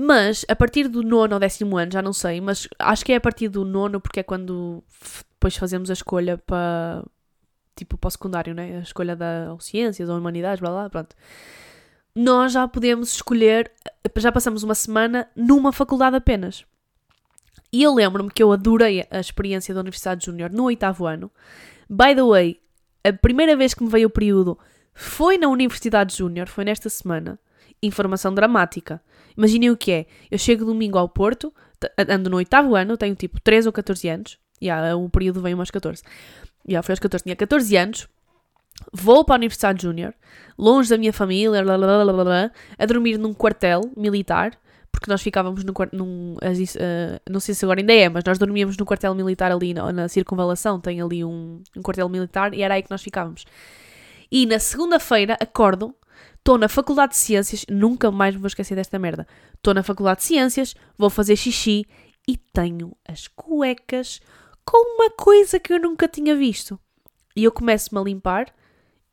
[0.00, 3.16] Mas a partir do nono ou décimo ano, já não sei, mas acho que é
[3.16, 4.84] a partir do nono, porque é quando
[5.32, 7.04] depois fazemos a escolha para
[7.74, 8.78] tipo para o secundário, né?
[8.78, 11.16] A escolha da ou ciências ou humanidades, blá blá, pronto.
[12.14, 13.72] Nós já podemos escolher,
[14.16, 16.64] já passamos uma semana numa faculdade apenas.
[17.72, 21.30] E eu lembro-me que eu adorei a experiência da Universidade Júnior no oitavo ano.
[21.90, 22.60] By the way,
[23.04, 24.58] a primeira vez que me veio o período
[24.94, 27.38] foi na Universidade Júnior, foi nesta semana.
[27.82, 29.00] Informação dramática.
[29.36, 30.06] Imaginem o que é.
[30.30, 31.52] Eu chego domingo ao Porto,
[32.08, 34.38] ando no oitavo ano, tenho tipo 13 ou 14 anos.
[34.60, 36.02] Yeah, o período veio aos 14.
[36.66, 38.08] Yeah, foi aos 14, tinha 14 anos.
[38.92, 40.14] Vou para a Universidade Júnior,
[40.56, 44.52] longe da minha família, blá, blá, blá, a dormir num quartel militar,
[44.92, 46.38] porque nós ficávamos no quartel, uh,
[47.28, 50.08] não sei se agora ainda é, mas nós dormíamos no quartel militar ali na, na
[50.08, 53.44] circunvalação, tem ali um, um quartel militar e era aí que nós ficávamos.
[54.30, 55.94] E na segunda-feira acordo,
[56.38, 59.26] estou na Faculdade de Ciências, nunca mais me vou esquecer desta merda.
[59.54, 61.86] Estou na Faculdade de Ciências, vou fazer xixi
[62.26, 64.20] e tenho as cuecas
[64.64, 66.78] com uma coisa que eu nunca tinha visto.
[67.34, 68.52] E eu começo-me a limpar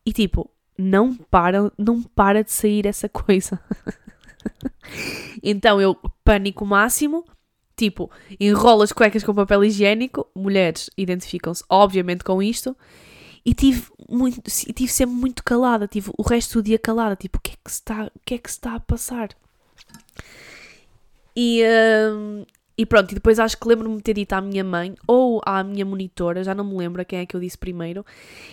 [0.05, 3.59] e tipo, não para, não para de sair essa coisa.
[5.41, 7.25] então eu pânico máximo,
[7.75, 12.75] tipo, enrolo as cuecas com papel higiênico, mulheres identificam-se obviamente com isto,
[13.45, 17.41] e tive muito, tive sempre muito calada, tive o resto do dia calada, tipo, o
[17.41, 19.29] que é que está, o que é que está a passar?
[21.35, 21.63] E,
[22.11, 22.45] hum,
[22.77, 25.63] e pronto, e depois acho que lembro-me de ter dito à minha mãe ou à
[25.63, 28.03] minha monitora, já não me lembro a quem é que eu disse primeiro,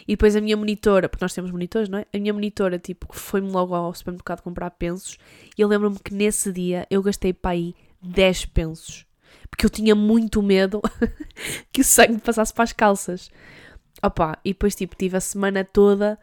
[0.07, 2.07] e depois a minha monitora, porque nós temos monitores, não é?
[2.13, 5.17] A minha monitora, tipo, foi-me logo ao supermercado comprar pensos,
[5.57, 9.07] e eu lembro-me que nesse dia eu gastei para aí 10 pensos,
[9.49, 10.83] porque eu tinha muito medo
[11.73, 13.31] que o sangue passasse para as calças.
[14.03, 16.19] Opa, e depois, tipo, tive a semana toda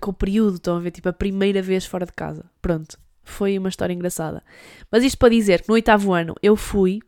[0.00, 2.44] com o período, estão a ver, tipo, a primeira vez fora de casa.
[2.60, 4.42] Pronto, foi uma história engraçada.
[4.90, 7.00] Mas isto para dizer que no oitavo ano eu fui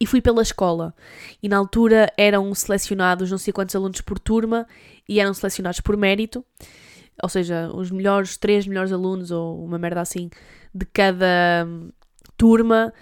[0.00, 0.94] e fui pela escola.
[1.42, 4.66] E na altura eram selecionados não sei quantos alunos por turma
[5.08, 6.44] e eram selecionados por mérito.
[7.22, 10.30] Ou seja, os melhores, três melhores alunos ou uma merda assim
[10.74, 11.90] de cada hum,
[12.36, 12.92] turma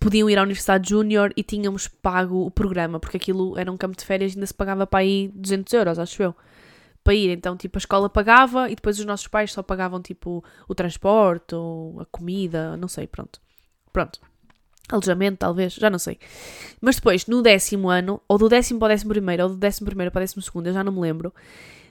[0.00, 3.96] podiam ir à Universidade Júnior e tínhamos pago o programa, porque aquilo era um campo
[3.96, 6.34] de férias e ainda se pagava para aí 200 euros, acho eu,
[7.04, 7.30] para ir.
[7.30, 11.54] Então, tipo, a escola pagava e depois os nossos pais só pagavam, tipo, o transporte
[11.54, 13.40] ou a comida, não sei, pronto.
[13.92, 14.20] Pronto
[14.88, 16.18] alojamento, talvez, já não sei.
[16.80, 19.86] Mas depois, no décimo ano, ou do décimo para o décimo primeiro, ou do décimo
[19.86, 21.34] primeiro para o décimo segundo, eu já não me lembro,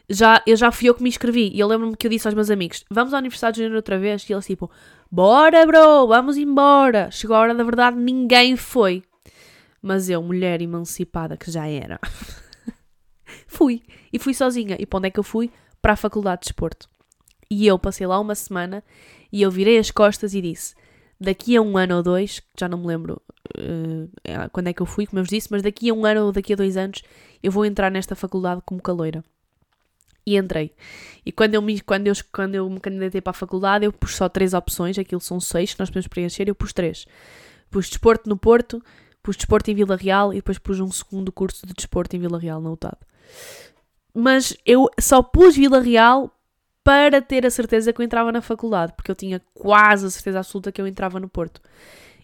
[0.10, 1.52] já, eu já fui eu que me inscrevi.
[1.54, 3.98] E eu lembro-me que eu disse aos meus amigos, vamos à Universidade de Janeiro outra
[3.98, 4.28] vez?
[4.30, 4.70] E eles tipo,
[5.12, 7.10] bora bro, vamos embora.
[7.12, 9.04] Chegou a hora da verdade, ninguém foi.
[9.82, 12.00] Mas eu, mulher emancipada que já era,
[13.48, 13.84] fui.
[14.12, 14.76] E fui sozinha.
[14.80, 15.52] E para onde é que eu fui?
[15.82, 16.88] Para a Faculdade de Desporto.
[17.50, 18.84] E eu passei lá uma semana
[19.32, 20.74] e eu virei as costas e disse
[21.20, 23.22] daqui a um ano ou dois, já não me lembro
[23.58, 26.26] uh, quando é que eu fui, como eu vos disse, mas daqui a um ano
[26.26, 27.02] ou daqui a dois anos
[27.42, 29.24] eu vou entrar nesta faculdade como caloira.
[30.26, 30.74] E entrei.
[31.26, 34.16] E quando eu, me, quando, eu, quando eu me candidatei para a faculdade, eu pus
[34.16, 37.06] só três opções, aquilo são seis que nós podemos preencher, eu pus três.
[37.70, 38.82] Pus desporto no Porto,
[39.22, 42.40] pus desporto em Vila Real e depois pus um segundo curso de desporto em Vila
[42.40, 42.98] Real, na UTAD.
[44.14, 46.32] Mas eu só pus Vila Real
[46.84, 50.40] para ter a certeza que eu entrava na faculdade, porque eu tinha quase a certeza
[50.40, 51.60] absoluta que eu entrava no Porto.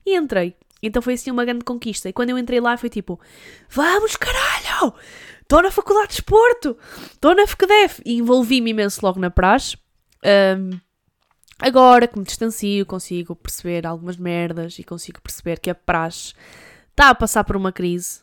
[0.06, 0.56] E entrei.
[0.82, 2.10] Então foi assim uma grande conquista.
[2.10, 3.20] E quando eu entrei lá foi tipo:
[3.70, 4.94] Vamos, caralho!
[5.41, 6.78] Estou na Faculdade de Desporto!
[7.12, 8.02] Estou na FQDF!
[8.06, 9.78] E envolvi-me imenso logo na praxe.
[10.24, 10.80] Um,
[11.60, 16.34] agora que me distancio, consigo perceber algumas merdas e consigo perceber que a praxe
[16.89, 18.22] está a passar por uma crise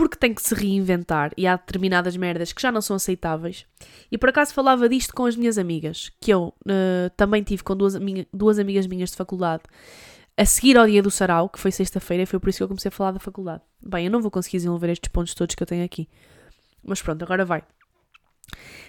[0.00, 3.66] porque tem que se reinventar e há determinadas merdas que já não são aceitáveis.
[4.10, 7.76] E por acaso falava disto com as minhas amigas, que eu uh, também tive com
[7.76, 7.96] duas,
[8.32, 9.64] duas amigas minhas de faculdade,
[10.40, 12.88] a seguir ao dia do sarau, que foi sexta-feira, foi por isso que eu comecei
[12.88, 13.62] a falar da faculdade.
[13.78, 16.08] Bem, eu não vou conseguir desenvolver estes pontos todos que eu tenho aqui.
[16.82, 17.62] Mas pronto, agora vai.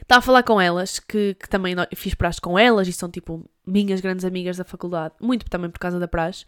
[0.01, 3.43] Estava a falar com elas, que, que também fiz praxe com elas e são tipo
[3.67, 6.45] minhas grandes amigas da faculdade, muito também por causa da praxe.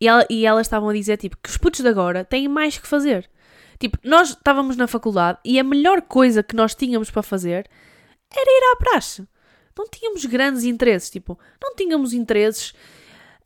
[0.00, 2.76] E, ela, e elas estavam a dizer tipo que os putos de agora têm mais
[2.78, 3.30] que fazer.
[3.78, 7.70] Tipo, nós estávamos na faculdade e a melhor coisa que nós tínhamos para fazer
[8.34, 9.24] era ir à praxe.
[9.78, 12.74] Não tínhamos grandes interesses, tipo, não tínhamos interesses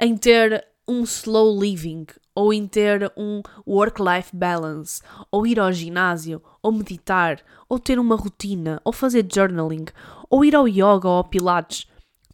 [0.00, 5.00] em ter um slow living, ou em ter um work-life balance,
[5.30, 9.84] ou ir ao ginásio, ou meditar, ou ter uma rotina, ou fazer journaling,
[10.28, 11.86] ou ir ao yoga ou ao pilates.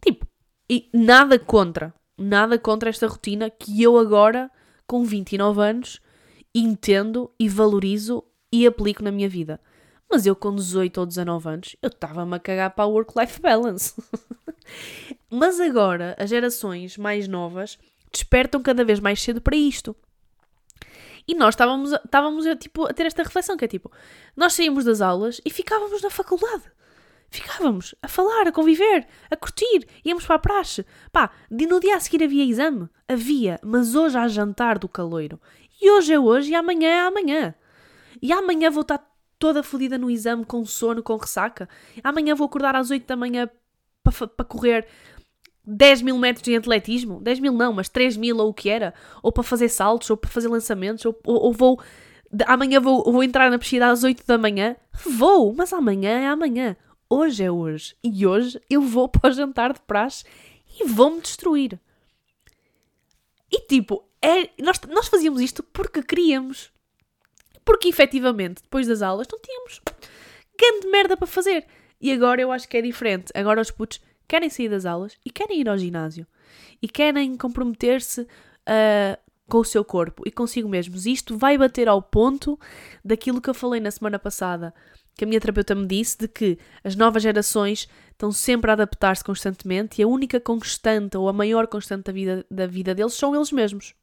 [0.03, 0.25] Tipo,
[0.67, 4.49] e nada contra, nada contra esta rotina que eu agora,
[4.87, 6.01] com 29 anos,
[6.53, 9.61] entendo e valorizo e aplico na minha vida.
[10.09, 13.93] Mas eu com 18 ou 19 anos, eu estava-me a cagar para a work-life balance.
[15.29, 17.77] Mas agora, as gerações mais novas
[18.17, 19.95] despertam cada vez mais cedo para isto.
[21.27, 23.91] E nós estávamos, estávamos tipo, a ter esta reflexão, que é tipo,
[24.35, 26.63] nós saímos das aulas e ficávamos na faculdade.
[27.29, 30.85] Ficávamos a falar, a conviver, a curtir, íamos para a praxe.
[31.11, 32.87] Pá, no dia a seguir havia exame?
[33.07, 35.39] Havia, mas hoje há jantar do caloiro.
[35.81, 37.55] E hoje é hoje e amanhã é amanhã.
[38.21, 39.05] E amanhã vou estar
[39.37, 41.67] toda fodida no exame, com sono, com ressaca.
[42.01, 43.49] Amanhã vou acordar às 8 da manhã
[44.01, 44.87] para correr
[45.67, 47.19] 10 mil metros de atletismo.
[47.19, 48.93] 10 mil não, mas 3 mil ou o que era.
[49.21, 51.79] Ou para fazer saltos, ou para fazer lançamentos, ou, ou, ou vou...
[52.45, 54.75] Amanhã vou, vou entrar na piscina às 8 da manhã.
[55.05, 56.75] Vou, mas amanhã é amanhã.
[57.09, 57.95] Hoje é hoje.
[58.03, 60.23] E hoje eu vou para o jantar de praxe
[60.79, 61.79] e vou-me destruir.
[63.51, 66.71] E tipo, é, nós, nós fazíamos isto porque queríamos.
[67.63, 69.81] Porque efetivamente, depois das aulas, não tínhamos
[70.57, 71.65] grande merda para fazer.
[71.99, 73.31] E agora eu acho que é diferente.
[73.33, 76.27] Agora os putos querem sair das aulas e querem ir ao ginásio.
[76.81, 81.05] E querem comprometer-se uh, com o seu corpo e consigo mesmos.
[81.05, 82.59] Isto vai bater ao ponto
[83.03, 84.73] daquilo que eu falei na semana passada,
[85.15, 89.23] que a minha terapeuta me disse, de que as novas gerações estão sempre a adaptar-se
[89.23, 93.35] constantemente e a única constante ou a maior constante da vida, da vida deles são
[93.35, 93.95] eles mesmos.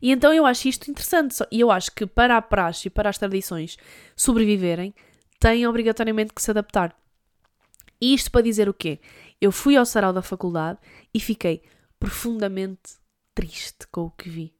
[0.00, 1.36] E então eu acho isto interessante.
[1.50, 3.76] E eu acho que para a praxe e para as tradições
[4.16, 4.94] sobreviverem,
[5.38, 6.96] têm obrigatoriamente que se adaptar.
[8.02, 8.98] E isto para dizer o quê?
[9.40, 10.76] Eu fui ao sarau da faculdade
[11.14, 11.62] e fiquei
[12.00, 12.98] profundamente
[13.32, 14.52] triste com o que vi.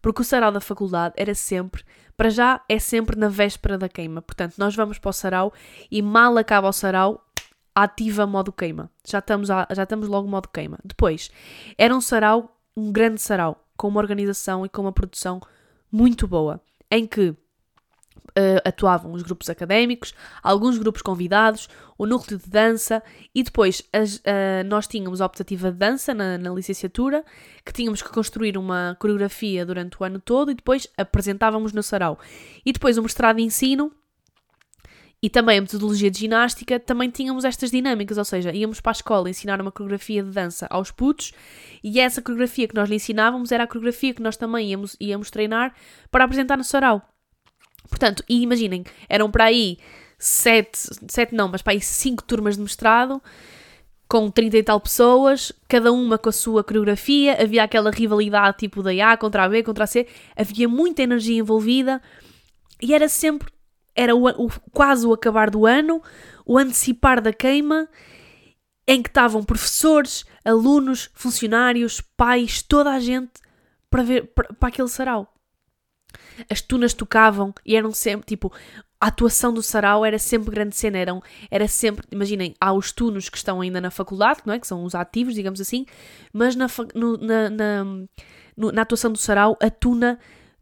[0.00, 1.84] Porque o sarau da faculdade era sempre,
[2.16, 4.22] para já, é sempre na véspera da queima.
[4.22, 5.52] Portanto, nós vamos para o sarau
[5.90, 7.22] e mal acaba o sarau,
[7.74, 8.90] ativa modo queima.
[9.06, 10.78] Já estamos, a, já estamos logo modo queima.
[10.82, 11.30] Depois,
[11.76, 15.42] era um sarau, um grande sarau, com uma organização e com uma produção
[15.92, 16.58] muito boa,
[16.90, 17.36] em que
[18.30, 23.02] Uh, atuavam os grupos académicos, alguns grupos convidados, o núcleo de dança
[23.34, 24.22] e depois as, uh,
[24.66, 27.24] nós tínhamos a optativa de dança na, na, licenciatura,
[27.64, 32.18] que tínhamos que construir uma coreografia durante o ano todo e depois apresentávamos no sarau.
[32.64, 33.92] E depois o mestrado de ensino
[35.20, 38.98] e também a metodologia de ginástica, também tínhamos estas dinâmicas, ou seja, íamos para a
[38.98, 41.32] escola ensinar uma coreografia de dança aos putos
[41.82, 45.30] e essa coreografia que nós lhe ensinávamos era a coreografia que nós também íamos, íamos
[45.30, 45.74] treinar
[46.10, 47.02] para apresentar no sarau.
[47.88, 49.78] Portanto, e imaginem, eram para aí
[50.18, 53.22] sete, sete não, mas para aí cinco turmas de mestrado,
[54.08, 58.82] com 30 e tal pessoas, cada uma com a sua coreografia, havia aquela rivalidade tipo
[58.82, 62.02] da A contra a B, contra a C, havia muita energia envolvida
[62.80, 63.52] e era sempre,
[63.94, 66.02] era o, o, quase o acabar do ano,
[66.46, 67.88] o antecipar da queima,
[68.86, 73.32] em que estavam professores, alunos, funcionários, pais, toda a gente
[73.90, 75.37] para ver para, para aquele sarau
[76.50, 78.52] as tunas tocavam e eram sempre, tipo,
[79.00, 83.28] a atuação do sarau era sempre grande cena, eram, era sempre, imaginem, há os tunos
[83.28, 84.58] que estão ainda na faculdade, não é?
[84.58, 85.86] Que são os ativos, digamos assim,
[86.32, 87.84] mas na, no, na, na,
[88.56, 90.18] na atuação do sarau, a tuna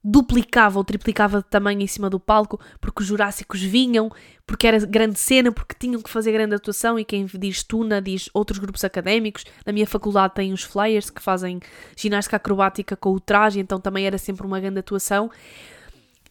[0.09, 4.09] duplicava ou triplicava de tamanho em cima do palco, porque os jurássicos vinham,
[4.47, 8.31] porque era grande cena, porque tinham que fazer grande atuação, e quem diz Tuna diz
[8.33, 9.45] outros grupos académicos.
[9.67, 11.59] Na minha faculdade tem os flyers que fazem
[11.97, 15.29] ginástica acrobática com o traje, então também era sempre uma grande atuação.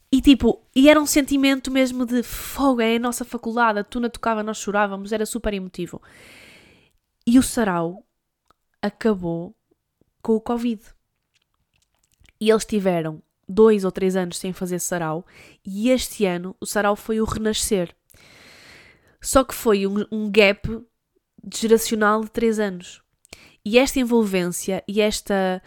[0.09, 4.09] E tipo, e era um sentimento mesmo de fogo, é a nossa faculdade, a Tuna
[4.09, 6.01] tocava, nós chorávamos, era super emotivo.
[7.27, 8.05] E o sarau
[8.81, 9.53] acabou
[10.21, 10.81] com o Covid.
[12.39, 15.25] E eles tiveram dois ou três anos sem fazer sarau
[15.65, 17.95] e este ano o sarau foi o renascer.
[19.21, 20.85] Só que foi um, um gap
[21.53, 23.01] geracional de três anos.
[23.63, 25.61] E esta envolvência e esta,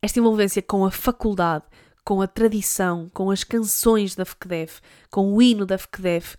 [0.00, 1.64] esta envolvência com a faculdade,
[2.04, 6.36] com a tradição, com as canções da FQDEF, com o hino da FQDEF,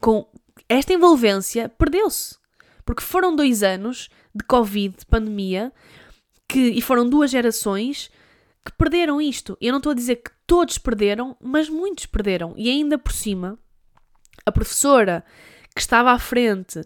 [0.00, 0.26] com
[0.68, 2.36] esta envolvência perdeu-se.
[2.84, 5.72] Porque foram dois anos de Covid, de pandemia,
[6.48, 8.10] que, e foram duas gerações
[8.66, 9.56] que perderam isto.
[9.60, 12.52] Eu não estou a dizer que todos perderam, mas muitos perderam.
[12.56, 13.56] E ainda por cima,
[14.44, 15.24] a professora
[15.72, 16.80] que estava à frente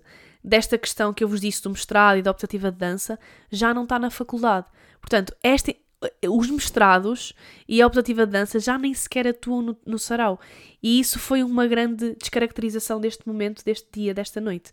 [0.45, 3.19] desta questão que eu vos disse do mestrado e da optativa de dança
[3.51, 4.67] já não está na faculdade.
[5.01, 5.81] Portanto, este,
[6.29, 7.33] os mestrados
[7.67, 10.39] e a optativa de dança já nem sequer atuam no, no sarau.
[10.83, 14.71] E isso foi uma grande descaracterização deste momento, deste dia, desta noite.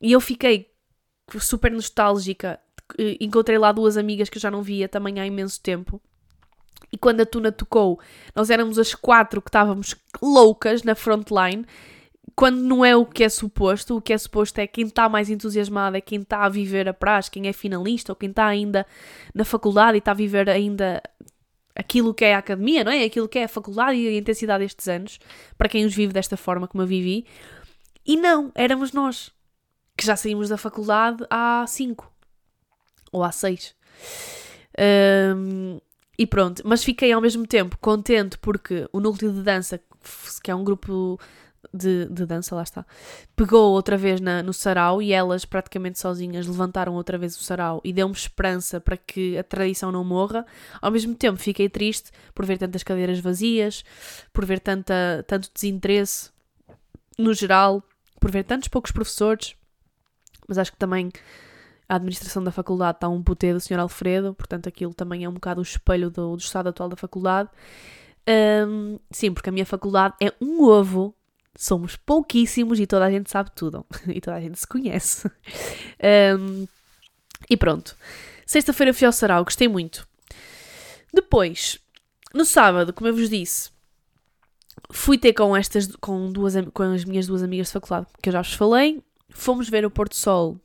[0.00, 0.70] E eu fiquei
[1.38, 2.58] super nostálgica.
[3.20, 6.00] Encontrei lá duas amigas que eu já não via também há imenso tempo
[6.92, 7.98] e quando a Tuna tocou,
[8.34, 11.64] nós éramos as quatro que estávamos loucas na frontline,
[12.34, 15.30] quando não é o que é suposto, o que é suposto é quem está mais
[15.30, 18.86] entusiasmado, é quem está a viver a praxe, quem é finalista, ou quem está ainda
[19.34, 21.02] na faculdade e está a viver ainda
[21.74, 23.04] aquilo que é a academia, não é?
[23.04, 25.18] Aquilo que é a faculdade e a intensidade destes anos,
[25.56, 27.26] para quem os vive desta forma como eu vivi.
[28.04, 29.30] E não, éramos nós,
[29.96, 32.12] que já saímos da faculdade há cinco
[33.10, 33.74] ou há seis.
[34.78, 35.78] Um,
[36.22, 39.80] e pronto, mas fiquei ao mesmo tempo contente porque o núcleo de dança,
[40.40, 41.18] que é um grupo
[41.74, 42.86] de, de dança, lá está,
[43.34, 47.80] pegou outra vez na, no sarau e elas praticamente sozinhas levantaram outra vez o sarau
[47.82, 50.46] e deu-me esperança para que a tradição não morra.
[50.80, 53.84] Ao mesmo tempo fiquei triste por ver tantas cadeiras vazias,
[54.32, 56.30] por ver tanta, tanto desinteresse
[57.18, 57.82] no geral,
[58.20, 59.56] por ver tantos poucos professores,
[60.46, 61.10] mas acho que também
[61.88, 63.78] a administração da faculdade está um putê do Sr.
[63.78, 67.48] Alfredo, portanto aquilo também é um bocado o espelho do, do estado atual da faculdade.
[68.28, 71.14] Um, sim, porque a minha faculdade é um ovo,
[71.56, 75.30] somos pouquíssimos e toda a gente sabe tudo, e toda a gente se conhece.
[76.38, 76.66] Um,
[77.48, 77.96] e pronto.
[78.46, 80.06] Sexta-feira fui ao sarau, gostei muito.
[81.12, 81.78] Depois,
[82.32, 83.70] no sábado, como eu vos disse,
[84.90, 88.32] fui ter com estas, com, duas, com as minhas duas amigas de faculdade, que eu
[88.32, 89.02] já vos falei.
[89.30, 90.58] Fomos ver o Porto Sol.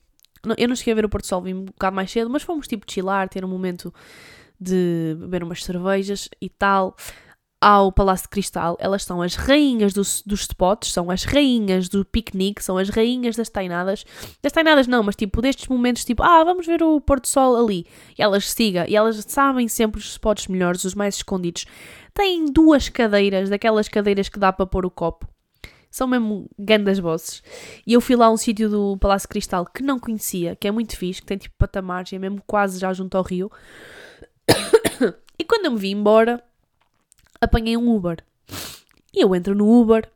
[0.57, 2.67] Eu não cheguei a ver o Porto Sol, vim um bocado mais cedo, mas fomos
[2.67, 3.93] tipo chilar, ter um momento
[4.59, 6.95] de beber umas cervejas e tal
[7.59, 12.05] ao Palácio de Cristal, elas são as rainhas dos, dos spots, são as rainhas do
[12.05, 14.05] piquenique, são as rainhas das tainadas.
[14.41, 17.55] Das tainadas não, mas tipo destes momentos, tipo, ah, vamos ver o pôr do sol
[17.55, 17.85] ali.
[18.17, 21.65] E elas sigam, e elas sabem sempre os spots melhores, os mais escondidos.
[22.13, 25.27] Têm duas cadeiras, daquelas cadeiras que dá para pôr o copo.
[25.89, 27.41] São mesmo grandes bosses.
[27.85, 30.71] E eu fui lá a um sítio do Palácio Cristal que não conhecia, que é
[30.71, 33.51] muito fixe, que tem tipo patamares, é mesmo quase já junto ao rio.
[35.39, 36.43] e quando eu me vi embora
[37.39, 38.23] apanhei um Uber.
[39.13, 40.09] E eu entro no Uber.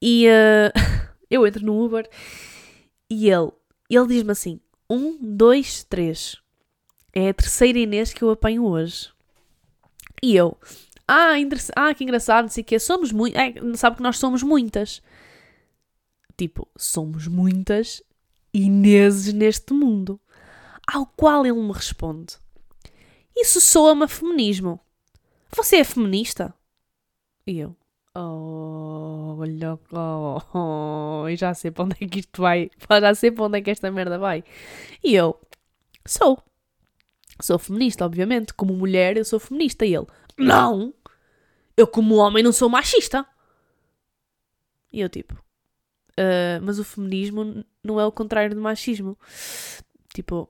[0.00, 0.80] E uh,
[1.30, 2.08] eu entro no Uber
[3.08, 3.50] e ele,
[3.90, 6.36] ele diz-me assim: um, dois, três.
[7.12, 9.10] É a terceira Inês que eu apanho hoje.
[10.22, 10.56] E eu,
[11.12, 11.34] ah,
[11.76, 12.78] ah que engraçado, não sei o quê.
[12.78, 13.36] Somos muito.
[13.36, 15.02] É, sabe que nós somos muitas.
[16.36, 18.02] Tipo, somos muitas
[18.54, 20.20] Ineses neste mundo.
[20.86, 22.36] Ao qual ele me responde:
[23.34, 24.78] isso soa-me a feminismo.
[25.56, 26.54] Você é feminista?
[27.46, 27.76] E eu,
[28.14, 33.44] oh, olha, oh, oh, já sei para onde é que isto vai, já sei para
[33.44, 34.44] onde é que esta merda vai.
[35.02, 35.40] E eu,
[36.06, 36.42] sou.
[37.40, 38.52] Sou feminista, obviamente.
[38.54, 39.86] Como mulher, eu sou feminista.
[39.86, 40.06] E ele,
[40.36, 40.94] não!
[41.76, 43.26] Eu, como homem, não sou machista.
[44.92, 49.18] E eu, tipo, uh, mas o feminismo não é o contrário do machismo.
[50.14, 50.48] Tipo,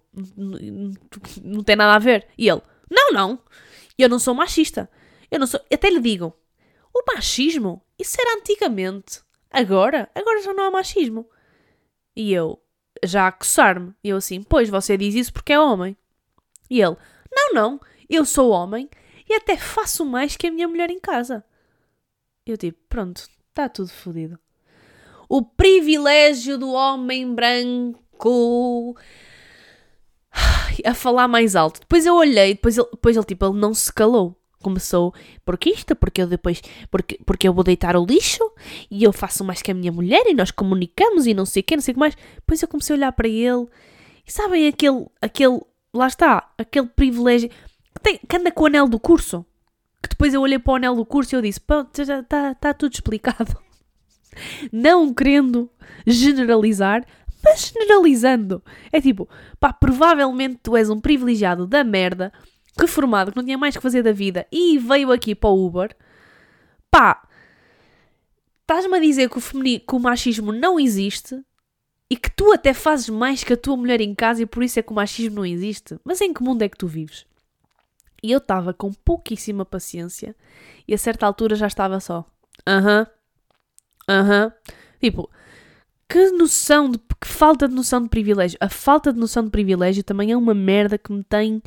[1.43, 2.27] não tem nada a ver.
[2.37, 2.61] E ele,
[2.91, 3.39] não, não.
[3.97, 4.91] Eu não sou machista.
[5.31, 5.61] Eu não sou.
[5.73, 6.37] Até lhe digo.
[6.93, 9.21] O machismo, isso era antigamente.
[9.51, 11.29] Agora, agora já não há machismo.
[12.15, 12.61] E eu,
[13.05, 13.95] já a coçar-me.
[14.03, 15.97] E eu assim, pois você diz isso porque é homem.
[16.69, 16.97] E ele,
[17.31, 17.81] não, não.
[18.11, 18.91] Eu sou homem
[19.33, 21.43] e até faço mais que a minha mulher em casa.
[22.45, 24.39] Eu tipo, pronto, está tudo fodido.
[25.29, 28.95] O privilégio do homem branco
[30.85, 31.81] a falar mais alto.
[31.81, 34.39] Depois eu olhei, depois ele, depois ele tipo, ele não se calou.
[34.63, 35.13] Começou,
[35.45, 38.49] porque isto, porque eu depois, porque, porque eu vou deitar o lixo
[38.89, 41.65] e eu faço mais que a minha mulher e nós comunicamos e não sei o
[41.65, 42.15] que, não sei o que mais.
[42.37, 43.67] Depois eu comecei a olhar para ele
[44.25, 45.61] e sabem aquele, aquele,
[45.93, 47.51] lá está, aquele privilégio
[48.01, 49.45] tem, que anda com o anel do curso.
[50.03, 52.75] Que depois eu olhei para o anel do curso e eu disse, pronto, está tá
[52.75, 53.57] tudo explicado.
[54.73, 55.71] Não querendo
[56.07, 57.05] generalizar,
[57.45, 58.63] mas generalizando.
[58.91, 59.29] É tipo,
[59.59, 62.33] pá, provavelmente tu és um privilegiado da merda,
[62.79, 65.95] reformado, que não tinha mais que fazer da vida e veio aqui para o Uber.
[66.91, 67.23] Pá,
[68.63, 71.39] estás-me a dizer que o, que o machismo não existe
[72.09, 74.79] e que tu até fazes mais que a tua mulher em casa e por isso
[74.79, 75.99] é que o machismo não existe.
[76.05, 77.27] Mas em que mundo é que tu vives?
[78.23, 80.37] E eu estava com pouquíssima paciência
[80.87, 82.25] e a certa altura já estava só.
[82.67, 83.07] Aham.
[83.09, 83.23] Uh
[84.09, 84.53] Aham.
[85.01, 85.31] Tipo,
[86.09, 86.99] que noção de.
[86.99, 88.59] que falta de noção de privilégio.
[88.61, 91.63] A falta de noção de privilégio também é uma merda que me tem.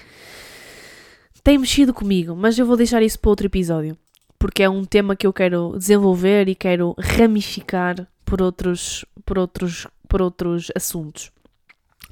[1.43, 3.97] tem mexido comigo, mas eu vou deixar isso para outro episódio.
[4.37, 9.87] Porque é um tema que eu quero desenvolver e quero ramificar por outros, por outros,
[10.07, 11.31] por outros assuntos.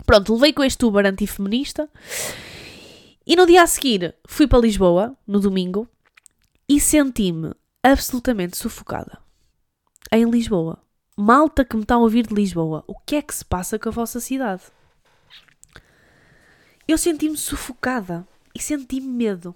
[0.05, 1.87] Pronto, levei com este Uber antifeminista
[3.25, 5.87] e no dia a seguir fui para Lisboa, no domingo,
[6.67, 9.19] e senti-me absolutamente sufocada.
[10.11, 10.79] Em Lisboa.
[11.15, 13.87] Malta que me está a ouvir de Lisboa, o que é que se passa com
[13.87, 14.63] a vossa cidade?
[16.87, 19.55] Eu senti-me sufocada e senti medo.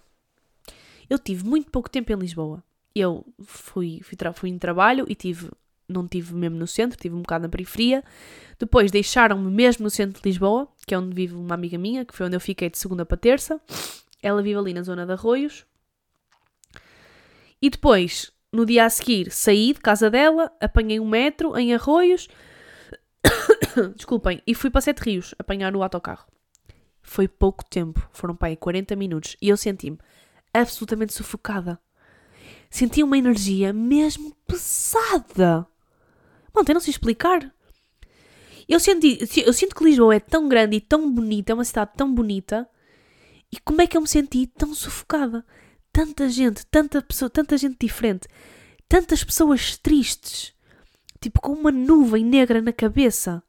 [1.10, 2.64] Eu tive muito pouco tempo em Lisboa.
[2.96, 5.52] Eu fui, fui, fui em trabalho e tive,
[5.90, 8.04] não tive mesmo no centro, tive um bocado na periferia.
[8.60, 12.16] Depois deixaram-me mesmo no centro de Lisboa, que é onde vive uma amiga minha, que
[12.16, 13.62] foi onde eu fiquei de segunda para terça.
[14.24, 15.66] Ela vive ali na zona de Arroios.
[17.62, 22.30] E depois no dia a seguir, saí de casa dela, apanhei um metro em Arroios,
[23.96, 26.26] desculpem, e fui para Sete Rios apanhar o autocarro.
[27.02, 30.00] Foi pouco tempo, foram para aí 40 minutos, e eu senti-me
[30.54, 31.80] absolutamente sufocada.
[32.70, 35.68] Senti uma energia mesmo pesada.
[36.54, 37.54] Bom, tem não se explicar.
[38.68, 41.92] Eu, senti, eu sinto que Lisboa é tão grande e tão bonita, é uma cidade
[41.96, 42.70] tão bonita,
[43.52, 45.46] e como é que eu me senti tão sufocada?
[45.98, 48.28] tanta gente, tanta pessoa, tanta gente diferente,
[48.88, 50.54] tantas pessoas tristes,
[51.20, 53.42] tipo com uma nuvem negra na cabeça,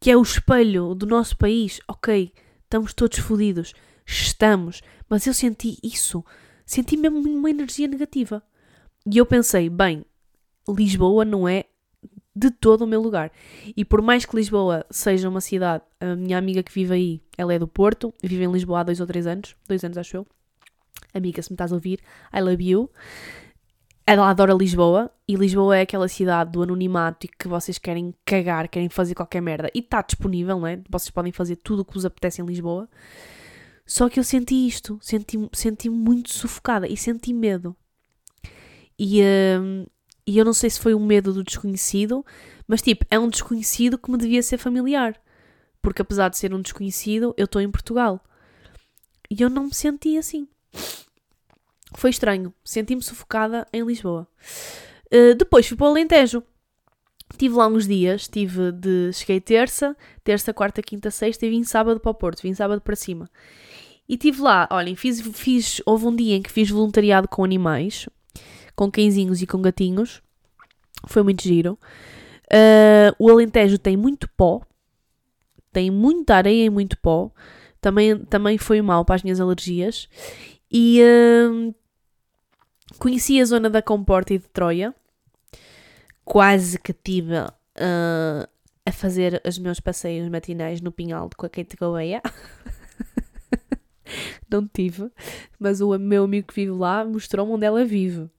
[0.00, 1.78] que é o espelho do nosso país.
[1.86, 2.32] Ok,
[2.64, 3.74] estamos todos fodidos,
[4.06, 4.80] estamos,
[5.10, 6.24] mas eu senti isso,
[6.64, 8.42] senti mesmo uma energia negativa.
[9.04, 10.06] E eu pensei, bem,
[10.66, 11.66] Lisboa não é
[12.38, 13.32] de todo o meu lugar.
[13.76, 17.52] E por mais que Lisboa seja uma cidade, a minha amiga que vive aí, ela
[17.52, 20.26] é do Porto, vive em Lisboa há dois ou três anos, dois anos acho eu.
[21.12, 22.00] Amiga, se me estás a ouvir,
[22.32, 22.90] I love you.
[24.06, 28.68] Ela adora Lisboa e Lisboa é aquela cidade do anonimato e que vocês querem cagar,
[28.68, 30.80] querem fazer qualquer merda e está disponível, não é?
[30.88, 32.88] Vocês podem fazer tudo o que vos apetece em Lisboa.
[33.84, 37.76] Só que eu senti isto, senti, senti muito sufocada e senti medo.
[38.98, 39.22] E,
[39.60, 39.86] hum,
[40.28, 42.22] e eu não sei se foi um medo do desconhecido,
[42.66, 45.18] mas tipo, é um desconhecido que me devia ser familiar.
[45.80, 48.22] Porque apesar de ser um desconhecido, eu estou em Portugal.
[49.30, 50.46] E eu não me senti assim.
[51.94, 52.52] Foi estranho.
[52.62, 54.28] Senti-me sufocada em Lisboa.
[55.06, 56.42] Uh, depois fui para o Alentejo.
[57.38, 59.10] Tive lá uns dias, tive de.
[59.14, 62.96] Cheguei terça, terça, quarta, quinta, sexta e vim sábado para o Porto, vim sábado para
[62.96, 63.30] cima.
[64.06, 68.06] E tive lá, olhem, fiz, fiz, houve um dia em que fiz voluntariado com animais,
[68.78, 70.22] com cãezinhos e com gatinhos.
[71.08, 71.76] Foi muito giro.
[72.44, 74.62] Uh, o Alentejo tem muito pó,
[75.72, 77.32] tem muita areia e muito pó.
[77.80, 80.08] Também, também foi mal para as minhas alergias.
[80.70, 81.74] E uh,
[83.00, 84.94] conheci a zona da Comporta e de Troia.
[86.24, 88.48] Quase que tive uh,
[88.86, 92.22] a fazer os meus passeios matinais no Pinhal com a Kate Gouveia.
[94.48, 95.10] Não tive,
[95.58, 98.30] mas o meu amigo que vive lá mostrou-me onde ela vive.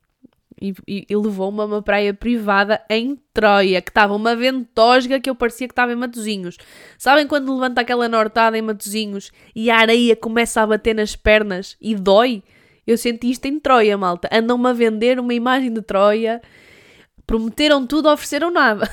[0.61, 5.29] E, e, e levou-me a uma praia privada em Troia, que estava uma ventosga que
[5.29, 6.57] eu parecia que estava em Matozinhos.
[6.97, 11.77] Sabem quando levanta aquela nortada em Matozinhos e a areia começa a bater nas pernas
[11.79, 12.43] e dói?
[12.85, 14.27] Eu senti isto em Troia, malta.
[14.31, 16.41] Andam-me a vender uma imagem de Troia.
[17.25, 18.89] Prometeram tudo, ofereceram nada.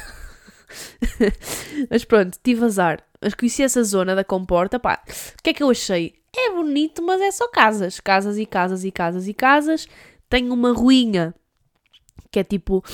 [1.91, 3.03] Mas pronto, tive azar.
[3.21, 5.03] Mas conheci essa zona da comporta, pá.
[5.39, 6.15] O que é que eu achei?
[6.37, 7.99] É bonito, mas é só casas.
[7.99, 9.89] Casas e casas e casas e casas.
[10.29, 11.35] Tem uma ruinha
[12.31, 12.85] que é tipo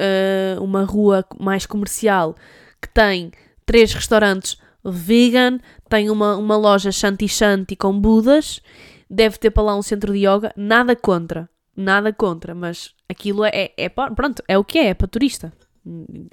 [0.00, 2.34] uh, uma rua mais comercial
[2.80, 3.32] que tem
[3.64, 5.58] três restaurantes vegan,
[5.88, 8.60] tem uma, uma loja shanti shanti com budas,
[9.08, 13.50] deve ter para lá um centro de yoga, nada contra, nada contra, mas aquilo é,
[13.54, 15.52] é, é pronto, é o que é, é para turista.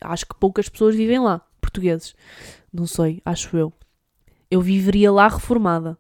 [0.02, 2.16] Acho que poucas pessoas vivem lá, portugueses.
[2.74, 3.72] Não sei, acho eu.
[4.50, 5.98] Eu viveria lá reformada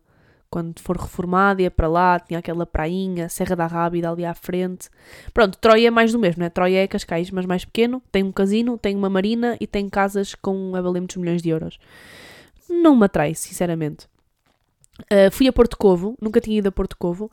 [0.51, 4.89] quando for reformado, ia para lá, tinha aquela prainha, Serra da Rábida ali à frente.
[5.33, 6.49] Pronto, Troia é mais do mesmo, né?
[6.49, 10.35] Troia é Cascais, mas mais pequeno, tem um casino, tem uma marina e tem casas
[10.35, 11.79] com a valer muitos milhões de euros.
[12.69, 14.07] Não me atrai, sinceramente.
[15.03, 17.31] Uh, fui a Porto Covo, nunca tinha ido a Porto Covo,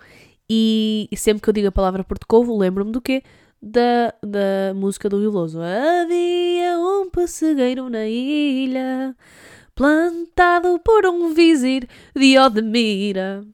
[0.49, 3.25] e, e sempre que eu digo a palavra Porto Covo, lembro-me do quê?
[3.61, 5.59] Da, da música do Iloso.
[5.61, 9.17] Havia um pessegueiro na ilha
[9.79, 13.45] plantado por um vizir de Odemira,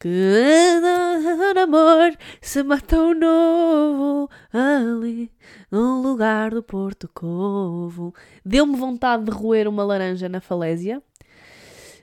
[0.00, 5.30] que de amor se matou novo ali
[5.70, 8.14] no lugar do Porto Covo.
[8.42, 11.02] Deu-me vontade de roer uma laranja na falésia,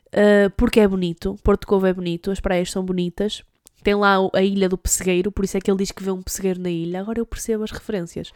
[0.09, 3.41] uh, porque é bonito, Porto Covo é bonito, as praias são bonitas.
[3.81, 6.21] Tem lá a ilha do pessegueiro, por isso é que ele diz que vê um
[6.21, 6.99] pessegueiro na ilha.
[6.99, 8.31] Agora eu percebo as referências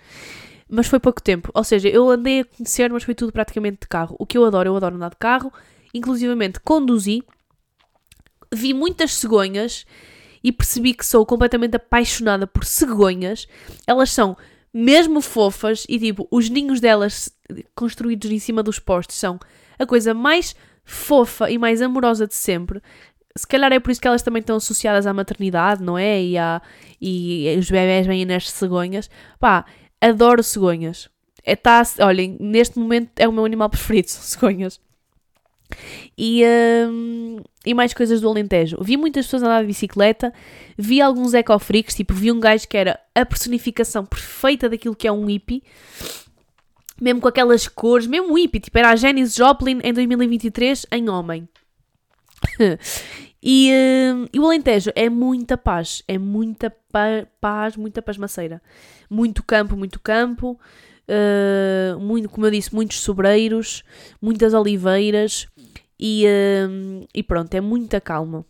[0.69, 1.51] mas foi pouco tempo.
[1.53, 4.15] Ou seja, eu andei a conhecer, mas foi tudo praticamente de carro.
[4.19, 5.51] O que eu adoro, eu adoro andar de carro,
[5.93, 7.23] inclusivamente conduzi,
[8.53, 9.85] vi muitas cegonhas
[10.43, 13.47] e percebi que sou completamente apaixonada por cegonhas.
[13.85, 14.37] Elas são
[14.73, 17.31] mesmo fofas e tipo, os ninhos delas
[17.75, 19.39] construídos em cima dos postes são
[19.77, 20.55] a coisa mais
[20.85, 22.81] fofa e mais amorosa de sempre.
[23.35, 26.21] Se calhar é por isso que elas também estão associadas à maternidade, não é?
[26.21, 26.61] E, a,
[26.99, 29.09] e os bebés vêm nas cegonhas.
[29.39, 29.65] Pá,
[30.01, 31.09] Adoro cegonhas.
[31.43, 34.79] É, tá, olhem, neste momento é o meu animal preferido, são cegonhas.
[36.17, 36.43] E,
[36.89, 38.77] um, e mais coisas do Alentejo.
[38.81, 40.33] Vi muitas pessoas andar de bicicleta,
[40.77, 45.11] vi alguns ecofreaks, tipo, vi um gajo que era a personificação perfeita daquilo que é
[45.11, 45.63] um hippie,
[46.99, 51.47] mesmo com aquelas cores, mesmo hippie, tipo, era a Janis Joplin em 2023 em homem.
[53.41, 58.61] E, uh, e, o Alentejo é muita paz, é muita pa paz, muita pasmaceira.
[59.09, 60.59] Muito campo, muito campo,
[61.07, 63.83] uh, muito, como eu disse, muitos sobreiros,
[64.21, 65.47] muitas oliveiras
[65.97, 68.45] e, uh, e pronto, é muita calma.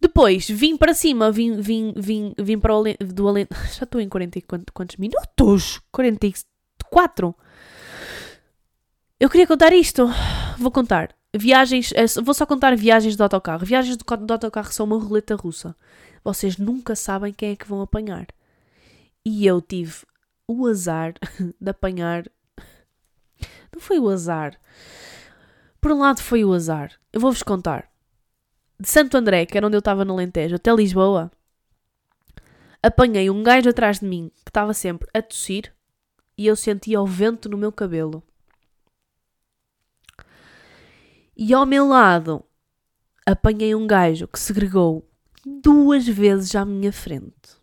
[0.00, 4.00] Depois vim para cima, vim, vim, vim, vim para o Alentejo, do Alentejo, já estou
[4.00, 5.80] em 40 e quantos, quantos minutos?
[5.90, 7.34] 44?
[9.18, 10.08] Eu queria contar isto,
[10.58, 11.17] vou contar.
[11.36, 13.66] Viagens, eh, vou só contar viagens de autocarro.
[13.66, 15.76] Viagens de, de autocarro são uma roleta russa.
[16.24, 18.26] Vocês nunca sabem quem é que vão apanhar.
[19.24, 20.06] E eu tive
[20.46, 21.14] o azar
[21.60, 22.24] de apanhar.
[23.72, 24.58] Não foi o azar.
[25.80, 26.92] Por um lado foi o azar.
[27.12, 27.90] Eu vou-vos contar.
[28.80, 31.30] De Santo André, que era onde eu estava no Alentejo, até Lisboa,
[32.82, 35.74] apanhei um gajo atrás de mim que estava sempre a tossir,
[36.36, 38.22] e eu sentia o vento no meu cabelo.
[41.40, 42.44] E ao meu lado
[43.24, 45.08] apanhei um gajo que segregou
[45.46, 47.56] duas vezes à minha frente.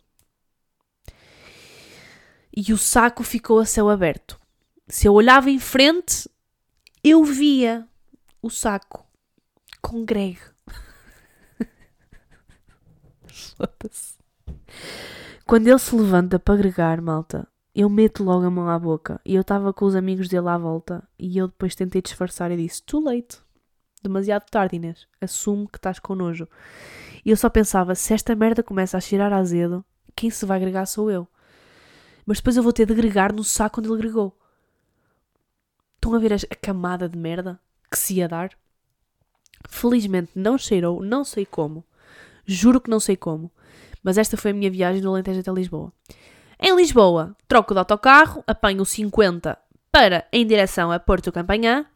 [2.56, 4.40] E o saco ficou a céu aberto.
[4.88, 6.26] Se eu olhava em frente,
[7.04, 7.86] eu via
[8.40, 9.06] o saco
[9.82, 10.38] com Greg.
[15.44, 19.20] Quando ele se levanta para gregar, malta, eu meto logo a mão à boca.
[19.22, 21.06] E eu estava com os amigos dele à volta.
[21.18, 23.44] E eu depois tentei disfarçar e disse: Too late.
[24.02, 25.06] Demasiado tarde, Inês.
[25.20, 26.48] Assume que estás com nojo.
[27.24, 29.84] E eu só pensava: se esta merda começa a cheirar azedo,
[30.14, 31.26] quem se vai agregar sou eu.
[32.24, 34.36] Mas depois eu vou ter de agregar no saco onde ele agregou.
[35.96, 38.50] Estão a ver a camada de merda que se ia dar?
[39.68, 41.84] Felizmente não cheirou, não sei como.
[42.44, 43.50] Juro que não sei como.
[44.02, 45.92] Mas esta foi a minha viagem do Alentejo até Lisboa.
[46.60, 49.58] Em Lisboa, troco de autocarro, apanho 50
[49.90, 51.86] para em direção a Porto Campanhã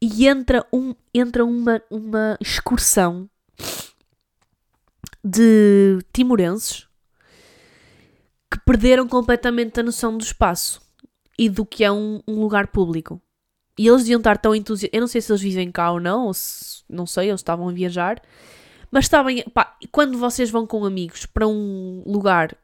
[0.00, 3.28] e entra, um, entra uma, uma excursão
[5.22, 6.88] de timorenses
[8.50, 10.80] que perderam completamente a noção do espaço
[11.38, 13.20] e do que é um, um lugar público.
[13.78, 14.94] E eles deviam estar tão entusiasmados.
[14.94, 17.68] Eu não sei se eles vivem cá ou não, ou se, não sei, eles estavam
[17.68, 18.20] a viajar.
[18.90, 19.32] Mas estavam.
[19.54, 22.56] Pá, quando vocês vão com amigos para um lugar,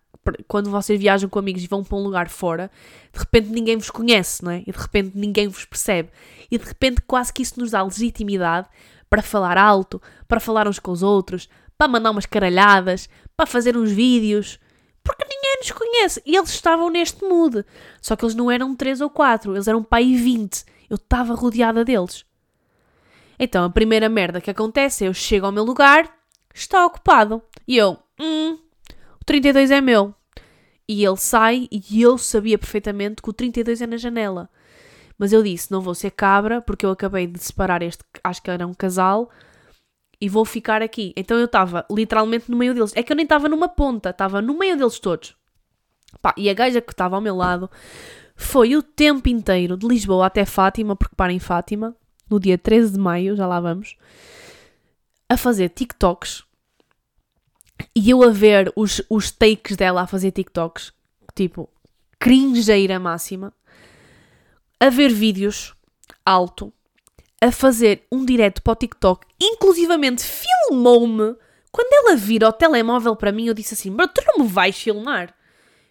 [0.47, 2.71] quando vocês viajam com amigos e vão para um lugar fora,
[3.13, 4.63] de repente ninguém vos conhece, não é?
[4.67, 6.11] E de repente ninguém vos percebe.
[6.51, 8.69] E de repente quase que isso nos dá legitimidade
[9.09, 11.49] para falar alto, para falar uns com os outros,
[11.79, 14.59] para mandar umas caralhadas, para fazer uns vídeos,
[15.07, 16.23] porque ninguém nos conhece.
[16.27, 17.65] E eles estavam neste mood.
[18.01, 20.65] Só que eles não eram 3 ou 4, eles eram pai 20.
[20.91, 22.25] Eu estava rodeada deles.
[23.39, 26.11] Então a primeira merda que acontece é eu chego ao meu lugar,
[26.53, 27.43] está ocupado.
[27.69, 28.59] E eu, hum,
[29.21, 30.15] o 32 é meu.
[30.89, 34.49] E ele sai e eu sabia perfeitamente que o 32 é na janela.
[35.19, 38.51] Mas eu disse, não vou ser cabra, porque eu acabei de separar este, acho que
[38.51, 39.31] era um casal,
[40.21, 41.13] e vou ficar aqui.
[41.17, 42.93] Então eu estava literalmente no meio deles.
[42.95, 45.35] É que eu nem estava numa ponta, estava no meio deles todos.
[46.21, 47.71] Pá, e a gaja que estava ao meu lado
[48.35, 51.97] foi o tempo inteiro de Lisboa até Fátima, porque para em Fátima,
[52.29, 53.97] no dia 13 de maio, já lá vamos,
[55.29, 56.45] a fazer TikToks
[57.95, 60.93] e eu a ver os, os takes dela a fazer TikToks,
[61.35, 61.69] tipo,
[62.19, 63.53] cringeira máxima,
[64.81, 65.75] a ver vídeos
[66.25, 66.73] alto,
[67.41, 71.37] a fazer um direto para o TikTok, inclusivamente filmou-me.
[71.71, 74.77] Quando ela vira o telemóvel para mim, eu disse assim: Bro, tu não me vais
[74.77, 75.35] filmar?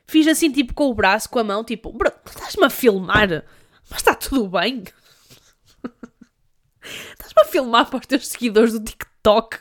[0.08, 3.44] Fiz assim, tipo, com o braço, com a mão, tipo, Bro, estás-me a filmar?
[3.90, 4.84] Mas está tudo bem?
[6.82, 9.60] estás-me a filmar para os teus seguidores do TikTok?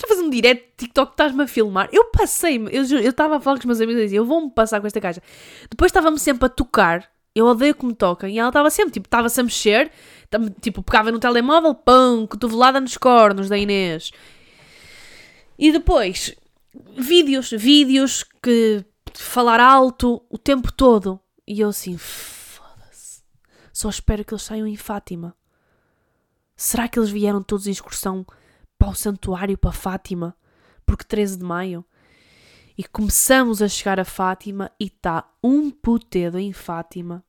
[0.00, 1.88] Estás a fazer um direto de TikTok, estás-me a filmar?
[1.92, 4.86] Eu passei-me, eu estava a falar com os meus amigos e Eu vou-me passar com
[4.86, 5.22] esta caixa.
[5.68, 8.34] Depois estava-me sempre a tocar eu odeio que me toquem.
[8.34, 9.90] E ela estava sempre, tipo, estava-se a mexer,
[10.60, 14.10] tipo, pegava no telemóvel, pão, cotovelada nos cornos da Inês.
[15.58, 16.34] E depois,
[16.96, 18.84] vídeos, vídeos que
[19.14, 21.20] falar alto o tempo todo.
[21.46, 23.22] E eu assim, foda-se.
[23.72, 25.36] Só espero que eles saiam em Fátima.
[26.56, 28.26] Será que eles vieram todos em excursão
[28.80, 30.34] para o santuário, para Fátima?
[30.86, 31.84] Porque 13 de maio?
[32.78, 37.22] E começamos a chegar a Fátima e está um putedo em Fátima.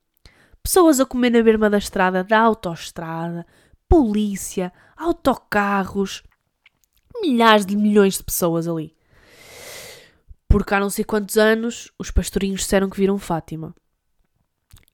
[0.63, 3.45] Pessoas a comer na berma da estrada, da autoestrada,
[3.89, 6.23] polícia, autocarros,
[7.21, 8.95] milhares de milhões de pessoas ali.
[10.47, 13.75] Porque há não sei quantos anos os pastorinhos disseram que viram Fátima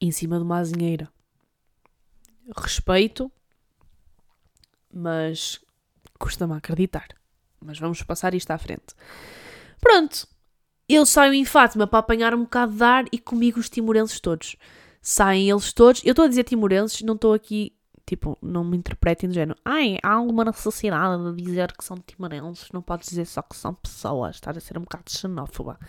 [0.01, 1.07] em cima de uma azinheira.
[2.55, 3.31] Respeito,
[4.91, 5.59] mas
[6.17, 7.07] custa-me acreditar.
[7.63, 8.95] Mas vamos passar isto à frente.
[9.79, 10.27] Pronto,
[10.87, 14.55] eu saio em Fátima para apanhar um bocado de ar e comigo os timorenses todos.
[15.01, 16.01] Saem eles todos.
[16.03, 17.73] Eu estou a dizer timorenses, não estou aqui,
[18.05, 19.57] tipo, não me interpretem do género.
[19.65, 23.73] Ai, há alguma necessidade de dizer que são timorenses, não podes dizer só que são
[23.73, 24.35] pessoas.
[24.35, 25.79] Estás a ser um bocado xenófoba.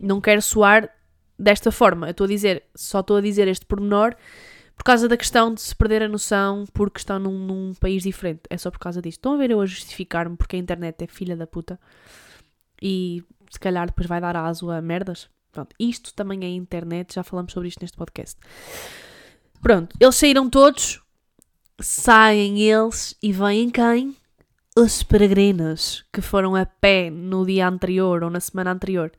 [0.00, 0.90] Não quero soar
[1.38, 2.08] desta forma.
[2.08, 4.16] Eu estou a dizer, só estou a dizer este pormenor
[4.76, 8.42] por causa da questão de se perder a noção porque estão num, num país diferente.
[8.50, 9.18] É só por causa disto.
[9.18, 11.78] Estão a ver eu a justificar-me porque a internet é filha da puta.
[12.82, 15.28] E se calhar depois vai dar aso a merdas.
[15.52, 18.36] Pronto, isto também é internet, já falamos sobre isto neste podcast.
[19.62, 21.00] Pronto, eles saíram todos,
[21.80, 24.16] saem eles e vêm quem?
[24.76, 29.12] Os peregrinos que foram a pé no dia anterior ou na semana anterior.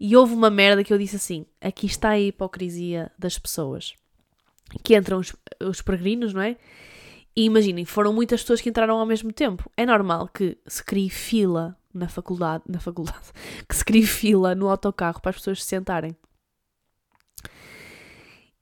[0.00, 3.94] E houve uma merda que eu disse assim: aqui está a hipocrisia das pessoas.
[4.82, 6.56] Que entram os, os peregrinos, não é?
[7.34, 9.70] E imaginem, foram muitas pessoas que entraram ao mesmo tempo.
[9.76, 13.32] É normal que se crie fila na faculdade, na faculdade,
[13.68, 16.16] que se crie fila no autocarro para as pessoas se sentarem.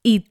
[0.04, 0.24] E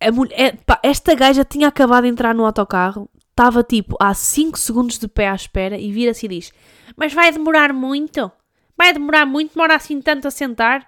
[0.00, 4.58] a mulher, pá, esta gaja tinha acabado de entrar no autocarro, estava tipo há 5
[4.58, 6.52] segundos de pé à espera e vira-se e diz:
[6.96, 8.30] Mas vai demorar muito?
[8.76, 9.54] Vai demorar muito?
[9.54, 10.87] Demora assim tanto a sentar?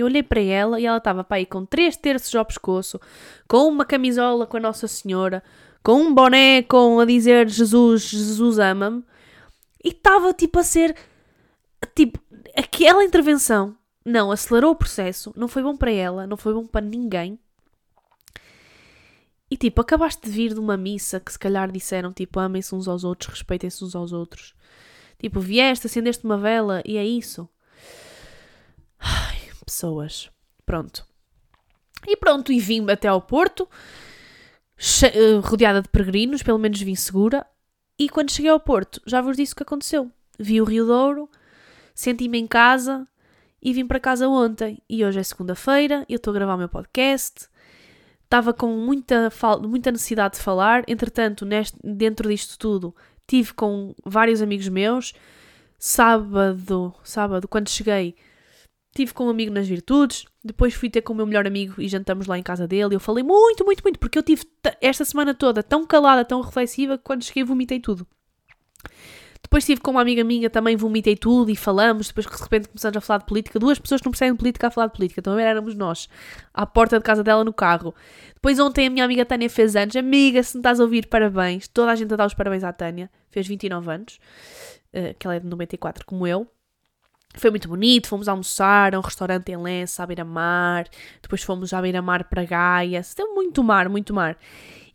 [0.00, 3.00] Eu olhei para ela e ela estava para aí com três terços ao pescoço,
[3.46, 5.42] com uma camisola com a Nossa Senhora,
[5.82, 9.04] com um boné com a dizer Jesus, Jesus ama-me,
[9.82, 10.94] e estava tipo a ser
[11.94, 12.18] tipo
[12.56, 13.76] aquela intervenção
[14.08, 17.38] não acelerou o processo, não foi bom para ela, não foi bom para ninguém.
[19.50, 22.88] E tipo, acabaste de vir de uma missa que se calhar disseram tipo amem-se uns
[22.88, 24.54] aos outros, respeitem-se uns aos outros.
[25.18, 27.48] Tipo, vieste, acendeste uma vela e é isso.
[29.68, 30.30] Pessoas.
[30.64, 31.06] Pronto.
[32.06, 33.68] E pronto, e vim até ao Porto,
[35.02, 37.46] eh, rodeada de peregrinos, pelo menos vim segura.
[37.98, 40.10] E quando cheguei ao Porto, já vos disse o que aconteceu.
[40.38, 41.28] Vi o Rio Douro,
[41.94, 43.06] senti-me em casa
[43.60, 44.80] e vim para casa ontem.
[44.88, 47.46] E hoje é segunda-feira, eu estou a gravar o meu podcast.
[48.24, 49.30] Estava com muita,
[49.62, 52.96] muita necessidade de falar, entretanto, neste, dentro disto tudo,
[53.26, 55.12] tive com vários amigos meus.
[55.78, 58.16] Sábado, sábado, quando cheguei,
[58.98, 61.88] tive com um amigo nas Virtudes, depois fui ter com o meu melhor amigo e
[61.88, 62.94] jantamos lá em casa dele.
[62.94, 64.42] Eu falei muito, muito, muito, porque eu tive
[64.80, 68.06] esta semana toda tão calada, tão reflexiva, que quando cheguei vomitei tudo.
[69.40, 72.08] Depois estive com uma amiga minha, também vomitei tudo e falamos.
[72.08, 73.58] Depois de repente começamos a falar de política.
[73.58, 75.20] Duas pessoas que não percebem de política a falar de política.
[75.20, 76.08] Então éramos nós,
[76.52, 77.94] à porta de casa dela no carro.
[78.34, 79.94] Depois ontem a minha amiga Tânia fez anos.
[79.96, 81.68] Amiga, se me estás a ouvir, parabéns.
[81.68, 83.10] Toda a gente a dar os parabéns à Tânia.
[83.30, 84.18] Fez 29 anos.
[84.92, 86.46] Uh, que ela é de 94 como eu.
[87.34, 90.86] Foi muito bonito, fomos almoçar a um restaurante em Lença, à beira-mar.
[91.22, 93.02] Depois fomos à beira-mar para Gaia.
[93.16, 94.36] Deu muito mar, muito mar.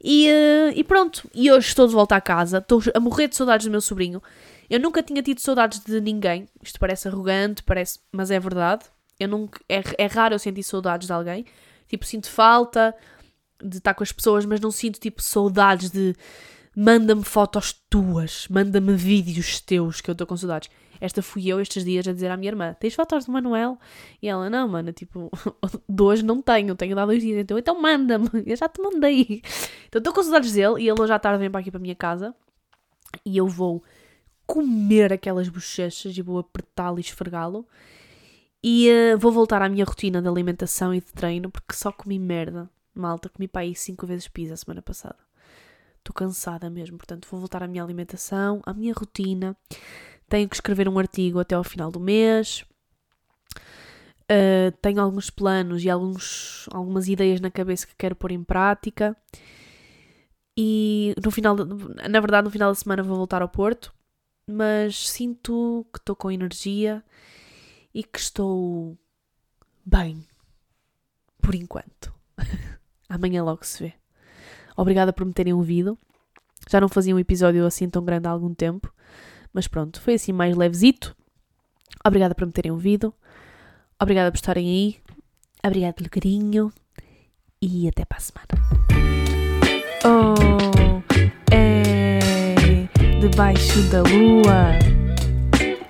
[0.03, 3.37] E, uh, e pronto, e hoje estou de volta à casa, estou a morrer de
[3.37, 4.21] saudades do meu sobrinho.
[4.69, 6.47] Eu nunca tinha tido saudades de ninguém.
[6.61, 8.83] Isto parece arrogante, parece, mas é verdade.
[9.17, 11.45] Eu nunca, é, é raro eu sentir saudades de alguém.
[11.87, 12.93] Tipo, sinto falta
[13.63, 16.13] de estar com as pessoas, mas não sinto tipo saudades de
[16.75, 20.69] manda-me fotos tuas, manda-me vídeos teus que eu estou com saudades.
[21.03, 23.77] Esta fui eu estes dias a dizer à minha irmã: Tens fotos do Manuel?
[24.21, 25.29] E ela: Não, mano, tipo,
[25.99, 27.41] hoje não tenho, tenho dado dois dias.
[27.41, 29.41] Então, então manda-me, eu já te mandei.
[29.89, 31.81] Então estou com saudades dele e ele hoje à tarde vem para aqui para a
[31.81, 32.33] minha casa
[33.25, 33.83] e eu vou
[34.47, 37.67] comer aquelas bochechas e vou apertá-lo e esfregá-lo.
[38.63, 42.17] E uh, vou voltar à minha rotina de alimentação e de treino porque só comi
[42.17, 42.69] merda.
[42.95, 45.17] Malta, comi para aí cinco vezes pizza a semana passada.
[45.97, 49.57] Estou cansada mesmo, portanto vou voltar à minha alimentação, à minha rotina.
[50.33, 52.65] Tenho que escrever um artigo até ao final do mês.
[54.23, 59.15] Uh, tenho alguns planos e alguns, algumas ideias na cabeça que quero pôr em prática.
[60.57, 63.93] E no final, na verdade, no final da semana vou voltar ao Porto,
[64.47, 67.03] mas sinto que estou com energia
[67.93, 68.97] e que estou
[69.85, 70.25] bem,
[71.43, 72.11] por enquanto.
[73.07, 73.93] Amanhã logo se vê.
[74.75, 75.95] Obrigada por me terem ouvido.
[76.67, 78.91] Já não fazia um episódio assim tão grande há algum tempo.
[79.53, 81.15] Mas pronto, foi assim mais levezito.
[82.05, 83.13] Obrigada por me terem ouvido.
[84.01, 84.97] Obrigada por estarem aí.
[85.65, 86.73] Obrigada pelo carinho.
[87.61, 88.47] E até para a semana.
[90.03, 91.01] Oh,
[91.51, 92.89] é
[93.21, 94.79] debaixo da lua.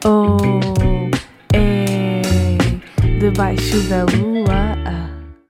[0.05, 0.37] Oh,
[1.53, 2.21] é
[3.19, 4.72] debaixo da lua.